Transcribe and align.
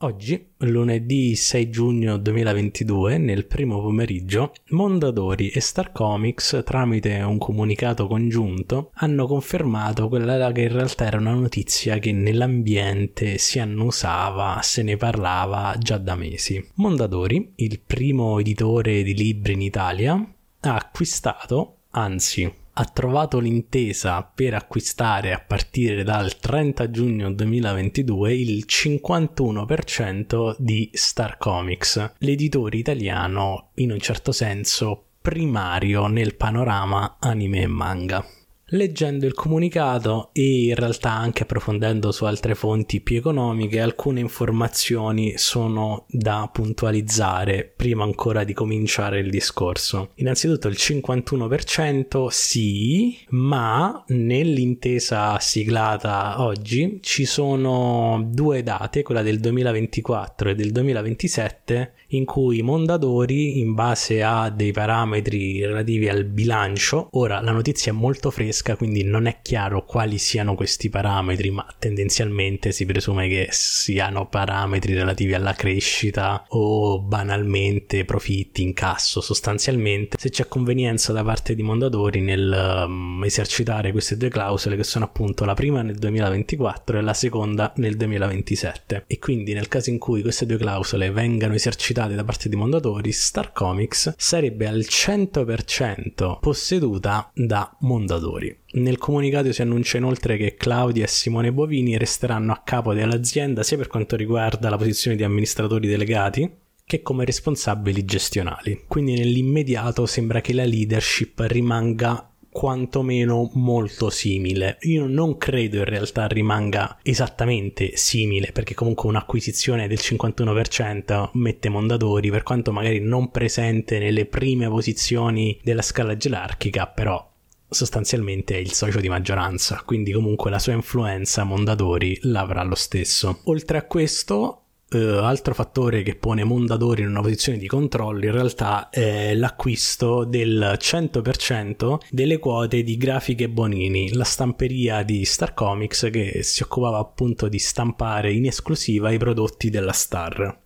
Oggi, 0.00 0.48
lunedì 0.58 1.34
6 1.34 1.70
giugno 1.70 2.18
2022, 2.18 3.16
nel 3.16 3.46
primo 3.46 3.80
pomeriggio, 3.80 4.52
Mondadori 4.68 5.48
e 5.48 5.60
Star 5.60 5.90
Comics, 5.90 6.60
tramite 6.66 7.22
un 7.22 7.38
comunicato 7.38 8.06
congiunto, 8.06 8.90
hanno 8.96 9.26
confermato 9.26 10.08
quella 10.08 10.52
che 10.52 10.60
in 10.60 10.72
realtà 10.72 11.06
era 11.06 11.16
una 11.16 11.32
notizia 11.32 11.96
che 11.98 12.12
nell'ambiente 12.12 13.38
si 13.38 13.58
annusava, 13.58 14.60
se 14.60 14.82
ne 14.82 14.98
parlava 14.98 15.74
già 15.78 15.96
da 15.96 16.14
mesi. 16.14 16.62
Mondadori, 16.74 17.52
il 17.54 17.80
primo 17.80 18.38
editore 18.38 19.02
di 19.02 19.14
libri 19.14 19.54
in 19.54 19.62
Italia, 19.62 20.12
ha 20.12 20.74
acquistato, 20.74 21.76
anzi 21.92 22.64
ha 22.78 22.84
trovato 22.84 23.38
l'intesa 23.38 24.22
per 24.22 24.52
acquistare 24.52 25.32
a 25.32 25.40
partire 25.40 26.02
dal 26.02 26.38
30 26.38 26.90
giugno 26.90 27.32
2022 27.32 28.34
il 28.34 28.66
51% 28.68 30.56
di 30.58 30.90
Star 30.92 31.38
Comics, 31.38 32.12
l'editore 32.18 32.76
italiano 32.76 33.70
in 33.76 33.92
un 33.92 33.98
certo 33.98 34.30
senso 34.30 35.04
primario 35.22 36.06
nel 36.06 36.36
panorama 36.36 37.16
anime 37.18 37.62
e 37.62 37.66
manga. 37.66 38.24
Leggendo 38.70 39.26
il 39.26 39.34
comunicato 39.34 40.30
e 40.32 40.64
in 40.64 40.74
realtà 40.74 41.12
anche 41.12 41.44
approfondendo 41.44 42.10
su 42.10 42.24
altre 42.24 42.56
fonti 42.56 43.00
più 43.00 43.16
economiche, 43.16 43.78
alcune 43.78 44.18
informazioni 44.18 45.38
sono 45.38 46.04
da 46.08 46.50
puntualizzare 46.52 47.72
prima 47.76 48.02
ancora 48.02 48.42
di 48.42 48.52
cominciare 48.54 49.20
il 49.20 49.30
discorso. 49.30 50.10
Innanzitutto 50.16 50.66
il 50.66 50.74
51% 50.76 52.26
sì, 52.26 53.16
ma 53.28 54.02
nell'intesa 54.08 55.38
siglata 55.38 56.42
oggi 56.42 56.98
ci 57.02 57.24
sono 57.24 58.20
due 58.28 58.64
date, 58.64 59.04
quella 59.04 59.22
del 59.22 59.38
2024 59.38 60.50
e 60.50 60.54
del 60.56 60.72
2027, 60.72 61.92
in 62.08 62.24
cui 62.24 62.62
Mondadori, 62.62 63.58
in 63.58 63.74
base 63.74 64.22
a 64.22 64.50
dei 64.50 64.70
parametri 64.70 65.64
relativi 65.64 66.08
al 66.08 66.24
bilancio, 66.24 67.08
ora 67.12 67.40
la 67.40 67.50
notizia 67.50 67.90
è 67.90 67.94
molto 67.94 68.30
fresca, 68.30 68.76
quindi 68.76 69.02
non 69.02 69.26
è 69.26 69.38
chiaro 69.42 69.84
quali 69.84 70.18
siano 70.18 70.54
questi 70.54 70.88
parametri, 70.88 71.50
ma 71.50 71.66
tendenzialmente 71.78 72.70
si 72.70 72.84
presume 72.86 73.28
che 73.28 73.48
siano 73.50 74.28
parametri 74.28 74.94
relativi 74.94 75.34
alla 75.34 75.54
crescita 75.54 76.44
o 76.48 77.00
banalmente 77.00 78.04
profitti, 78.04 78.62
incasso. 78.62 79.20
Sostanzialmente, 79.20 80.16
se 80.20 80.30
c'è 80.30 80.46
convenienza 80.46 81.12
da 81.12 81.24
parte 81.24 81.54
di 81.54 81.62
Mondadori 81.62 82.20
nel 82.20 82.84
um, 82.86 83.22
esercitare 83.24 83.90
queste 83.90 84.16
due 84.16 84.28
clausole, 84.28 84.76
che 84.76 84.84
sono 84.84 85.06
appunto 85.06 85.44
la 85.44 85.54
prima 85.54 85.82
nel 85.82 85.96
2024 85.96 86.98
e 86.98 87.02
la 87.02 87.14
seconda 87.14 87.72
nel 87.76 87.96
2027. 87.96 89.04
E 89.06 89.18
quindi 89.18 89.54
nel 89.54 89.68
caso 89.68 89.90
in 89.90 89.98
cui 89.98 90.22
queste 90.22 90.46
due 90.46 90.56
clausole 90.56 91.10
vengano 91.10 91.54
esercitate 91.54 91.94
citate 91.96 92.14
da 92.14 92.24
parte 92.24 92.50
di 92.50 92.56
Mondadori, 92.56 93.10
Star 93.10 93.52
Comics 93.52 94.16
sarebbe 94.18 94.66
al 94.66 94.80
100% 94.80 96.40
posseduta 96.40 97.30
da 97.34 97.74
Mondadori. 97.80 98.54
Nel 98.72 98.98
comunicato 98.98 99.50
si 99.50 99.62
annuncia 99.62 99.96
inoltre 99.96 100.36
che 100.36 100.56
Claudia 100.56 101.04
e 101.04 101.08
Simone 101.08 101.54
Bovini 101.54 101.96
resteranno 101.96 102.52
a 102.52 102.60
capo 102.62 102.92
dell'azienda 102.92 103.62
sia 103.62 103.78
per 103.78 103.86
quanto 103.86 104.14
riguarda 104.14 104.68
la 104.68 104.76
posizione 104.76 105.16
di 105.16 105.24
amministratori 105.24 105.88
delegati, 105.88 106.50
che 106.84 107.00
come 107.00 107.24
responsabili 107.24 108.04
gestionali. 108.04 108.84
Quindi 108.86 109.14
nell'immediato 109.14 110.04
sembra 110.04 110.42
che 110.42 110.52
la 110.52 110.66
leadership 110.66 111.40
rimanga 111.46 112.30
quantomeno 112.56 113.50
molto 113.52 114.08
simile. 114.08 114.78
Io 114.80 115.06
non 115.06 115.36
credo 115.36 115.76
in 115.76 115.84
realtà 115.84 116.26
rimanga 116.26 116.96
esattamente 117.02 117.98
simile, 117.98 118.50
perché 118.50 118.72
comunque 118.72 119.10
un'acquisizione 119.10 119.86
del 119.86 119.98
51% 120.00 121.32
mette 121.34 121.68
Mondadori, 121.68 122.30
per 122.30 122.42
quanto 122.42 122.72
magari 122.72 122.98
non 122.98 123.30
presente 123.30 123.98
nelle 123.98 124.24
prime 124.24 124.68
posizioni 124.68 125.60
della 125.62 125.82
scala 125.82 126.16
gerarchica, 126.16 126.86
però 126.86 127.30
sostanzialmente 127.68 128.54
è 128.54 128.58
il 128.58 128.72
socio 128.72 129.00
di 129.00 129.10
maggioranza, 129.10 129.82
quindi 129.84 130.12
comunque 130.12 130.50
la 130.50 130.58
sua 130.58 130.72
influenza 130.72 131.44
Mondadori 131.44 132.18
l'avrà 132.22 132.62
lo 132.62 132.74
stesso. 132.74 133.40
Oltre 133.44 133.76
a 133.76 133.84
questo, 133.84 134.62
Uh, 134.88 135.18
altro 135.18 135.52
fattore 135.52 136.02
che 136.04 136.14
pone 136.14 136.44
Mondadori 136.44 137.02
in 137.02 137.08
una 137.08 137.20
posizione 137.20 137.58
di 137.58 137.66
controllo 137.66 138.24
in 138.24 138.30
realtà 138.30 138.88
è 138.88 139.34
l'acquisto 139.34 140.22
del 140.24 140.76
100% 140.78 141.98
delle 142.08 142.38
quote 142.38 142.84
di 142.84 142.96
Grafiche 142.96 143.48
Bonini, 143.48 144.12
la 144.12 144.22
stamperia 144.22 145.02
di 145.02 145.24
Star 145.24 145.54
Comics 145.54 146.08
che 146.12 146.44
si 146.44 146.62
occupava 146.62 146.98
appunto 146.98 147.48
di 147.48 147.58
stampare 147.58 148.32
in 148.32 148.46
esclusiva 148.46 149.10
i 149.10 149.18
prodotti 149.18 149.70
della 149.70 149.92
Star. 149.92 150.65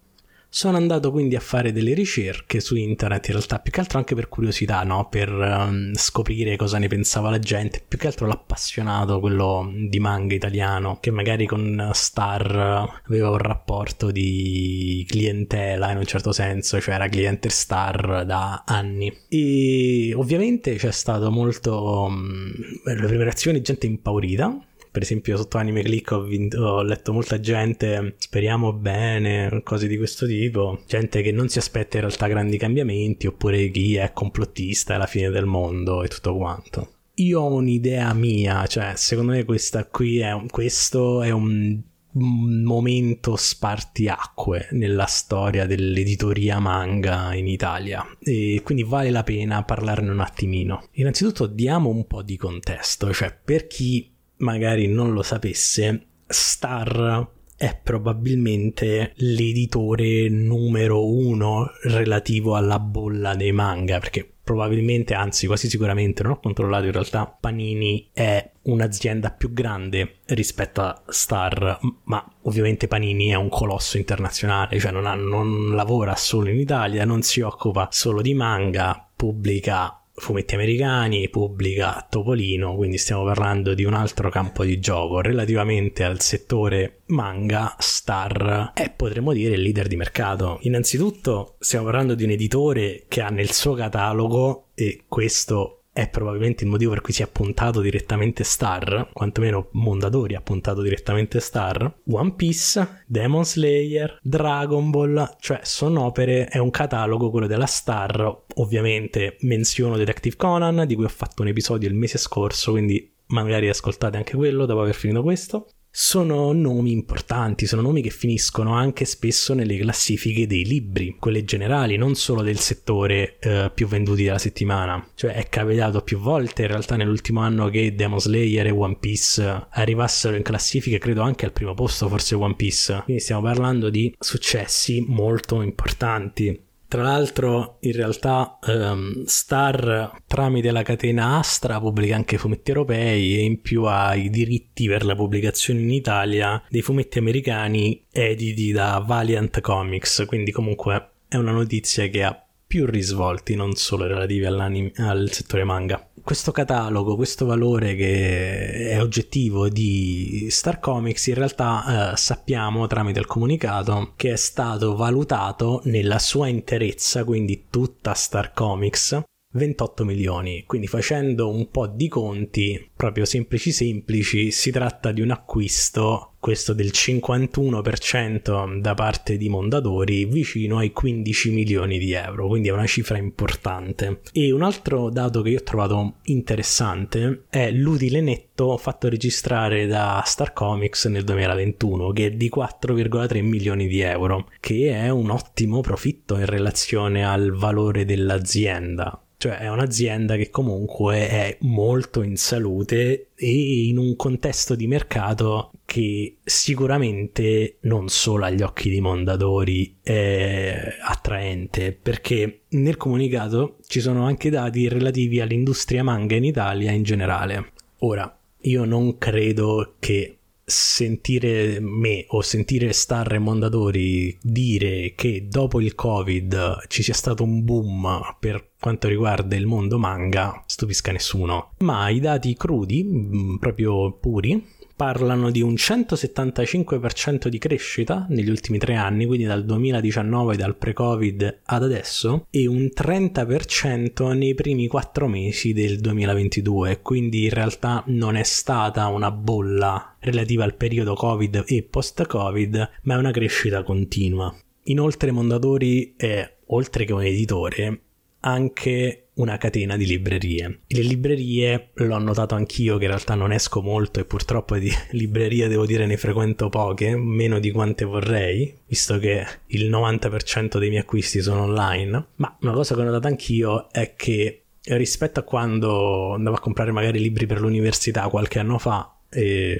Sono 0.52 0.78
andato 0.78 1.12
quindi 1.12 1.36
a 1.36 1.40
fare 1.40 1.70
delle 1.70 1.94
ricerche 1.94 2.58
su 2.58 2.74
internet, 2.74 3.28
in 3.28 3.34
realtà 3.34 3.60
più 3.60 3.70
che 3.70 3.78
altro 3.78 3.98
anche 3.98 4.16
per 4.16 4.28
curiosità, 4.28 4.82
no? 4.82 5.08
per 5.08 5.30
um, 5.30 5.94
scoprire 5.94 6.56
cosa 6.56 6.78
ne 6.78 6.88
pensava 6.88 7.30
la 7.30 7.38
gente, 7.38 7.80
più 7.86 7.96
che 7.96 8.08
altro 8.08 8.26
l'appassionato, 8.26 9.20
quello 9.20 9.72
di 9.88 10.00
manga 10.00 10.34
italiano, 10.34 10.98
che 10.98 11.12
magari 11.12 11.46
con 11.46 11.90
Star 11.92 13.00
aveva 13.06 13.30
un 13.30 13.38
rapporto 13.38 14.10
di 14.10 15.06
clientela 15.08 15.92
in 15.92 15.98
un 15.98 16.04
certo 16.04 16.32
senso, 16.32 16.80
cioè 16.80 16.96
era 16.96 17.08
cliente 17.08 17.48
Star 17.48 18.24
da 18.26 18.64
anni. 18.66 19.16
E 19.28 20.12
ovviamente 20.16 20.74
c'è 20.74 20.90
stato 20.90 21.30
molto... 21.30 22.06
Um, 22.08 22.52
le 22.84 23.06
prime 23.06 23.22
reazioni, 23.22 23.62
gente 23.62 23.86
impaurita, 23.86 24.58
per 24.90 25.02
esempio 25.02 25.36
sotto 25.36 25.58
Anime 25.58 25.82
Click 25.82 26.10
ho, 26.12 26.22
vinto, 26.22 26.62
ho, 26.62 26.82
letto 26.82 27.12
molta 27.12 27.38
gente 27.40 28.14
speriamo 28.18 28.72
bene 28.72 29.60
cose 29.62 29.86
di 29.86 29.96
questo 29.96 30.26
tipo 30.26 30.82
gente 30.86 31.22
che 31.22 31.32
non 31.32 31.48
si 31.48 31.58
aspetta 31.58 31.96
in 31.96 32.04
realtà 32.04 32.26
grandi 32.26 32.58
cambiamenti 32.58 33.26
oppure 33.26 33.70
chi 33.70 33.96
è 33.96 34.12
complottista 34.12 34.94
è 34.94 34.98
la 34.98 35.06
fine 35.06 35.30
del 35.30 35.46
mondo 35.46 36.02
e 36.02 36.08
tutto 36.08 36.36
quanto 36.36 36.92
io 37.14 37.40
ho 37.40 37.54
un'idea 37.54 38.12
mia 38.14 38.66
cioè 38.66 38.92
secondo 38.96 39.32
me 39.32 39.44
questa 39.44 39.84
qui 39.86 40.18
è 40.18 40.32
un, 40.32 40.48
questo 40.48 41.22
è 41.22 41.30
un 41.30 41.82
momento 42.12 43.36
spartiacque 43.36 44.68
nella 44.72 45.06
storia 45.06 45.66
dell'editoria 45.66 46.58
manga 46.58 47.34
in 47.34 47.46
Italia 47.46 48.04
e 48.20 48.62
quindi 48.64 48.82
vale 48.82 49.10
la 49.10 49.22
pena 49.22 49.62
parlarne 49.62 50.10
un 50.10 50.20
attimino. 50.20 50.88
Innanzitutto 50.92 51.46
diamo 51.46 51.88
un 51.88 52.06
po' 52.06 52.22
di 52.22 52.36
contesto, 52.36 53.12
cioè 53.12 53.36
per 53.44 53.66
chi 53.66 54.12
magari 54.40 54.86
non 54.86 55.12
lo 55.12 55.22
sapesse, 55.22 56.06
Star 56.26 57.28
è 57.56 57.78
probabilmente 57.82 59.12
l'editore 59.16 60.28
numero 60.30 61.06
uno 61.06 61.70
relativo 61.82 62.56
alla 62.56 62.78
bolla 62.78 63.34
dei 63.34 63.52
manga, 63.52 63.98
perché 63.98 64.26
probabilmente, 64.42 65.12
anzi 65.12 65.46
quasi 65.46 65.68
sicuramente, 65.68 66.22
non 66.22 66.32
ho 66.32 66.40
controllato 66.40 66.86
in 66.86 66.92
realtà, 66.92 67.26
Panini 67.26 68.08
è 68.12 68.50
un'azienda 68.62 69.30
più 69.30 69.52
grande 69.52 70.20
rispetto 70.26 70.80
a 70.80 71.02
Star, 71.08 71.78
ma 72.04 72.26
ovviamente 72.42 72.88
Panini 72.88 73.28
è 73.28 73.34
un 73.34 73.50
colosso 73.50 73.98
internazionale, 73.98 74.78
cioè 74.78 74.90
non, 74.90 75.06
ha, 75.06 75.14
non 75.14 75.74
lavora 75.74 76.16
solo 76.16 76.48
in 76.48 76.58
Italia, 76.58 77.04
non 77.04 77.20
si 77.22 77.42
occupa 77.42 77.88
solo 77.90 78.22
di 78.22 78.32
manga, 78.32 79.06
pubblica 79.14 79.99
fumetti 80.20 80.54
americani, 80.54 81.28
pubblica 81.28 82.06
Topolino, 82.08 82.76
quindi 82.76 82.98
stiamo 82.98 83.24
parlando 83.24 83.74
di 83.74 83.84
un 83.84 83.94
altro 83.94 84.30
campo 84.30 84.64
di 84.64 84.78
gioco 84.78 85.20
relativamente 85.20 86.04
al 86.04 86.20
settore 86.20 87.00
manga, 87.06 87.74
Star 87.78 88.72
è 88.74 88.90
potremmo 88.90 89.32
dire 89.32 89.54
il 89.54 89.62
leader 89.62 89.88
di 89.88 89.96
mercato. 89.96 90.58
Innanzitutto 90.62 91.56
stiamo 91.58 91.86
parlando 91.86 92.14
di 92.14 92.24
un 92.24 92.30
editore 92.30 93.04
che 93.08 93.22
ha 93.22 93.28
nel 93.28 93.50
suo 93.50 93.74
catalogo 93.74 94.68
e 94.74 95.04
questo 95.08 95.79
è 96.00 96.08
probabilmente 96.08 96.64
il 96.64 96.70
motivo 96.70 96.92
per 96.92 97.02
cui 97.02 97.12
si 97.12 97.22
è 97.22 97.28
puntato 97.28 97.82
direttamente 97.82 98.42
Star, 98.42 99.10
quantomeno 99.12 99.68
Mondadori 99.72 100.34
ha 100.34 100.40
puntato 100.40 100.80
direttamente 100.80 101.40
Star, 101.40 101.98
One 102.06 102.32
Piece, 102.36 103.02
Demon 103.06 103.44
Slayer, 103.44 104.18
Dragon 104.22 104.88
Ball, 104.88 105.36
cioè 105.40 105.60
sono 105.62 106.04
opere, 106.04 106.46
è 106.46 106.56
un 106.56 106.70
catalogo 106.70 107.28
quello 107.28 107.46
della 107.46 107.66
Star, 107.66 108.44
ovviamente 108.54 109.36
menziono 109.40 109.98
Detective 109.98 110.36
Conan, 110.36 110.86
di 110.86 110.94
cui 110.94 111.04
ho 111.04 111.08
fatto 111.08 111.42
un 111.42 111.48
episodio 111.48 111.86
il 111.86 111.94
mese 111.94 112.16
scorso, 112.16 112.70
quindi 112.70 113.12
magari 113.26 113.68
ascoltate 113.68 114.16
anche 114.16 114.36
quello 114.36 114.64
dopo 114.64 114.80
aver 114.80 114.94
finito 114.94 115.22
questo 115.22 115.68
sono 115.92 116.52
nomi 116.52 116.92
importanti, 116.92 117.66
sono 117.66 117.82
nomi 117.82 118.00
che 118.00 118.10
finiscono 118.10 118.74
anche 118.74 119.04
spesso 119.04 119.54
nelle 119.54 119.76
classifiche 119.76 120.46
dei 120.46 120.64
libri, 120.64 121.16
quelle 121.18 121.44
generali, 121.44 121.96
non 121.96 122.14
solo 122.14 122.42
del 122.42 122.58
settore 122.58 123.38
eh, 123.40 123.70
più 123.74 123.88
venduti 123.88 124.22
della 124.22 124.38
settimana. 124.38 125.04
Cioè 125.14 125.32
è 125.32 125.48
capitato 125.48 126.02
più 126.02 126.18
volte 126.18 126.62
in 126.62 126.68
realtà 126.68 126.96
nell'ultimo 126.96 127.40
anno 127.40 127.68
che 127.68 127.94
Demon 127.94 128.20
Slayer 128.20 128.66
e 128.66 128.70
One 128.70 128.98
Piece 128.98 129.66
arrivassero 129.70 130.36
in 130.36 130.42
classifiche, 130.42 130.98
credo 130.98 131.22
anche 131.22 131.44
al 131.44 131.52
primo 131.52 131.74
posto, 131.74 132.08
forse 132.08 132.36
One 132.36 132.54
Piece. 132.54 133.02
Quindi 133.04 133.22
stiamo 133.22 133.42
parlando 133.42 133.90
di 133.90 134.14
successi 134.18 135.04
molto 135.06 135.60
importanti 135.60 136.68
Tra 136.90 137.02
l'altro, 137.02 137.76
in 137.82 137.92
realtà, 137.92 138.58
um, 138.66 139.22
Star 139.24 140.22
tramite 140.26 140.72
la 140.72 140.82
catena 140.82 141.38
Astra 141.38 141.78
pubblica 141.78 142.16
anche 142.16 142.36
fumetti 142.36 142.70
europei 142.70 143.36
e 143.36 143.42
in 143.44 143.60
più 143.60 143.84
ha 143.84 144.16
i 144.16 144.28
diritti 144.28 144.88
per 144.88 145.04
la 145.04 145.14
pubblicazione 145.14 145.82
in 145.82 145.92
Italia 145.92 146.60
dei 146.68 146.82
fumetti 146.82 147.18
americani 147.18 148.06
editi 148.10 148.72
da 148.72 149.00
Valiant 149.06 149.60
Comics. 149.60 150.24
Quindi, 150.26 150.50
comunque, 150.50 151.10
è 151.28 151.36
una 151.36 151.52
notizia 151.52 152.08
che 152.08 152.24
ha 152.24 152.44
più 152.70 152.86
risvolti, 152.86 153.56
non 153.56 153.74
solo 153.74 154.06
relativi 154.06 154.46
al 154.46 155.28
settore 155.32 155.64
manga. 155.64 156.08
Questo 156.22 156.52
catalogo, 156.52 157.16
questo 157.16 157.44
valore 157.44 157.96
che 157.96 158.90
è 158.90 159.02
oggettivo 159.02 159.68
di 159.68 160.46
Star 160.50 160.78
Comics, 160.78 161.26
in 161.26 161.34
realtà 161.34 162.12
eh, 162.12 162.16
sappiamo 162.16 162.86
tramite 162.86 163.18
il 163.18 163.26
comunicato 163.26 164.12
che 164.14 164.34
è 164.34 164.36
stato 164.36 164.94
valutato 164.94 165.80
nella 165.86 166.20
sua 166.20 166.46
interezza, 166.46 167.24
quindi 167.24 167.66
tutta 167.70 168.14
Star 168.14 168.52
Comics, 168.52 169.20
28 169.52 170.04
milioni, 170.04 170.62
quindi 170.64 170.86
facendo 170.86 171.50
un 171.50 171.70
po' 171.70 171.88
di 171.88 172.06
conti 172.06 172.90
proprio 172.94 173.24
semplici 173.24 173.72
semplici 173.72 174.52
si 174.52 174.70
tratta 174.70 175.10
di 175.10 175.22
un 175.22 175.30
acquisto 175.32 176.34
questo 176.38 176.72
del 176.72 176.90
51% 176.94 178.78
da 178.78 178.94
parte 178.94 179.36
di 179.36 179.48
Mondadori 179.48 180.24
vicino 180.24 180.78
ai 180.78 180.92
15 180.92 181.50
milioni 181.50 181.98
di 181.98 182.12
euro, 182.12 182.46
quindi 182.46 182.68
è 182.68 182.72
una 182.72 182.86
cifra 182.86 183.18
importante. 183.18 184.20
E 184.32 184.50
un 184.52 184.62
altro 184.62 185.10
dato 185.10 185.42
che 185.42 185.50
io 185.50 185.58
ho 185.58 185.62
trovato 185.62 186.14
interessante 186.24 187.44
è 187.50 187.70
l'utile 187.70 188.20
netto 188.20 188.76
fatto 188.78 189.08
registrare 189.08 189.86
da 189.86 190.22
Star 190.24 190.52
Comics 190.52 191.06
nel 191.06 191.24
2021 191.24 192.12
che 192.12 192.26
è 192.26 192.30
di 192.30 192.50
4,3 192.54 193.42
milioni 193.42 193.86
di 193.86 194.00
euro, 194.00 194.48
che 194.60 194.90
è 194.90 195.10
un 195.10 195.30
ottimo 195.30 195.80
profitto 195.80 196.36
in 196.36 196.46
relazione 196.46 197.24
al 197.24 197.50
valore 197.52 198.04
dell'azienda 198.04 199.22
cioè 199.40 199.56
è 199.56 199.70
un'azienda 199.70 200.36
che 200.36 200.50
comunque 200.50 201.26
è 201.26 201.56
molto 201.60 202.20
in 202.20 202.36
salute 202.36 203.28
e 203.34 203.86
in 203.86 203.96
un 203.96 204.14
contesto 204.14 204.74
di 204.74 204.86
mercato 204.86 205.70
che 205.86 206.36
sicuramente 206.44 207.78
non 207.80 208.10
solo 208.10 208.44
agli 208.44 208.60
occhi 208.60 208.90
di 208.90 209.00
Mondadori 209.00 209.96
è 210.02 210.94
attraente 211.02 211.92
perché 211.92 212.64
nel 212.68 212.98
comunicato 212.98 213.78
ci 213.86 214.00
sono 214.00 214.26
anche 214.26 214.50
dati 214.50 214.88
relativi 214.88 215.40
all'industria 215.40 216.04
manga 216.04 216.34
in 216.34 216.44
Italia 216.44 216.90
in 216.90 217.02
generale. 217.02 217.72
Ora, 218.00 218.38
io 218.64 218.84
non 218.84 219.16
credo 219.16 219.94
che 219.98 220.39
sentire 220.70 221.78
me 221.80 222.24
o 222.28 222.40
sentire 222.40 222.92
Star 222.92 223.32
e 223.32 223.38
Mondadori 223.38 224.38
dire 224.40 225.12
che 225.14 225.46
dopo 225.48 225.80
il 225.80 225.94
Covid 225.94 226.86
ci 226.86 227.02
sia 227.02 227.14
stato 227.14 227.42
un 227.42 227.64
boom 227.64 228.36
per 228.38 228.70
quanto 228.80 229.08
riguarda 229.08 229.56
il 229.56 229.66
mondo 229.66 229.98
manga 229.98 230.62
stupisca 230.66 231.12
nessuno. 231.12 231.72
Ma 231.78 232.08
i 232.08 232.20
dati 232.20 232.54
crudi, 232.54 233.04
mm, 233.04 233.56
proprio 233.56 234.12
puri, 234.12 234.64
parlano 235.00 235.50
di 235.50 235.62
un 235.62 235.72
175% 235.72 237.48
di 237.48 237.56
crescita 237.56 238.26
negli 238.28 238.50
ultimi 238.50 238.76
tre 238.76 238.96
anni, 238.96 239.24
quindi 239.24 239.46
dal 239.46 239.64
2019, 239.64 240.56
dal 240.56 240.76
pre-Covid 240.76 241.60
ad 241.64 241.82
adesso, 241.82 242.46
e 242.50 242.66
un 242.66 242.90
30% 242.94 244.36
nei 244.36 244.52
primi 244.52 244.88
quattro 244.88 245.26
mesi 245.26 245.72
del 245.72 246.00
2022, 246.00 247.00
quindi 247.00 247.44
in 247.44 247.50
realtà 247.50 248.04
non 248.08 248.36
è 248.36 248.42
stata 248.42 249.06
una 249.06 249.30
bolla 249.30 250.16
relativa 250.18 250.64
al 250.64 250.74
periodo 250.74 251.14
Covid 251.14 251.64
e 251.66 251.82
post-Covid, 251.82 252.90
ma 253.04 253.14
è 253.14 253.16
una 253.16 253.30
crescita 253.30 253.82
continua. 253.82 254.54
Inoltre 254.82 255.30
Mondadori 255.30 256.12
è, 256.14 256.56
oltre 256.66 257.06
che 257.06 257.14
un 257.14 257.24
editore, 257.24 258.00
anche 258.40 259.19
una 259.34 259.56
catena 259.56 259.96
di 259.96 260.06
librerie. 260.06 260.80
Le 260.86 261.02
librerie 261.02 261.90
l'ho 261.94 262.18
notato 262.18 262.54
anch'io 262.54 262.98
che 262.98 263.04
in 263.04 263.10
realtà 263.10 263.34
non 263.34 263.52
esco 263.52 263.80
molto 263.82 264.20
e 264.20 264.24
purtroppo 264.24 264.76
di 264.76 264.90
librerie 265.12 265.68
devo 265.68 265.86
dire 265.86 266.06
ne 266.06 266.16
frequento 266.16 266.68
poche, 266.68 267.16
meno 267.16 267.58
di 267.58 267.70
quante 267.70 268.04
vorrei, 268.04 268.74
visto 268.86 269.18
che 269.18 269.46
il 269.68 269.90
90% 269.90 270.78
dei 270.78 270.88
miei 270.88 271.02
acquisti 271.02 271.40
sono 271.40 271.62
online, 271.62 272.26
ma 272.36 272.56
una 272.60 272.72
cosa 272.72 272.94
che 272.94 273.00
ho 273.00 273.04
notato 273.04 273.28
anch'io 273.28 273.90
è 273.90 274.14
che 274.16 274.64
rispetto 274.82 275.40
a 275.40 275.44
quando 275.44 276.34
andavo 276.34 276.56
a 276.56 276.60
comprare 276.60 276.90
magari 276.90 277.20
libri 277.20 277.46
per 277.46 277.60
l'università 277.60 278.28
qualche 278.28 278.58
anno 278.58 278.78
fa, 278.78 279.14
eh, 279.30 279.78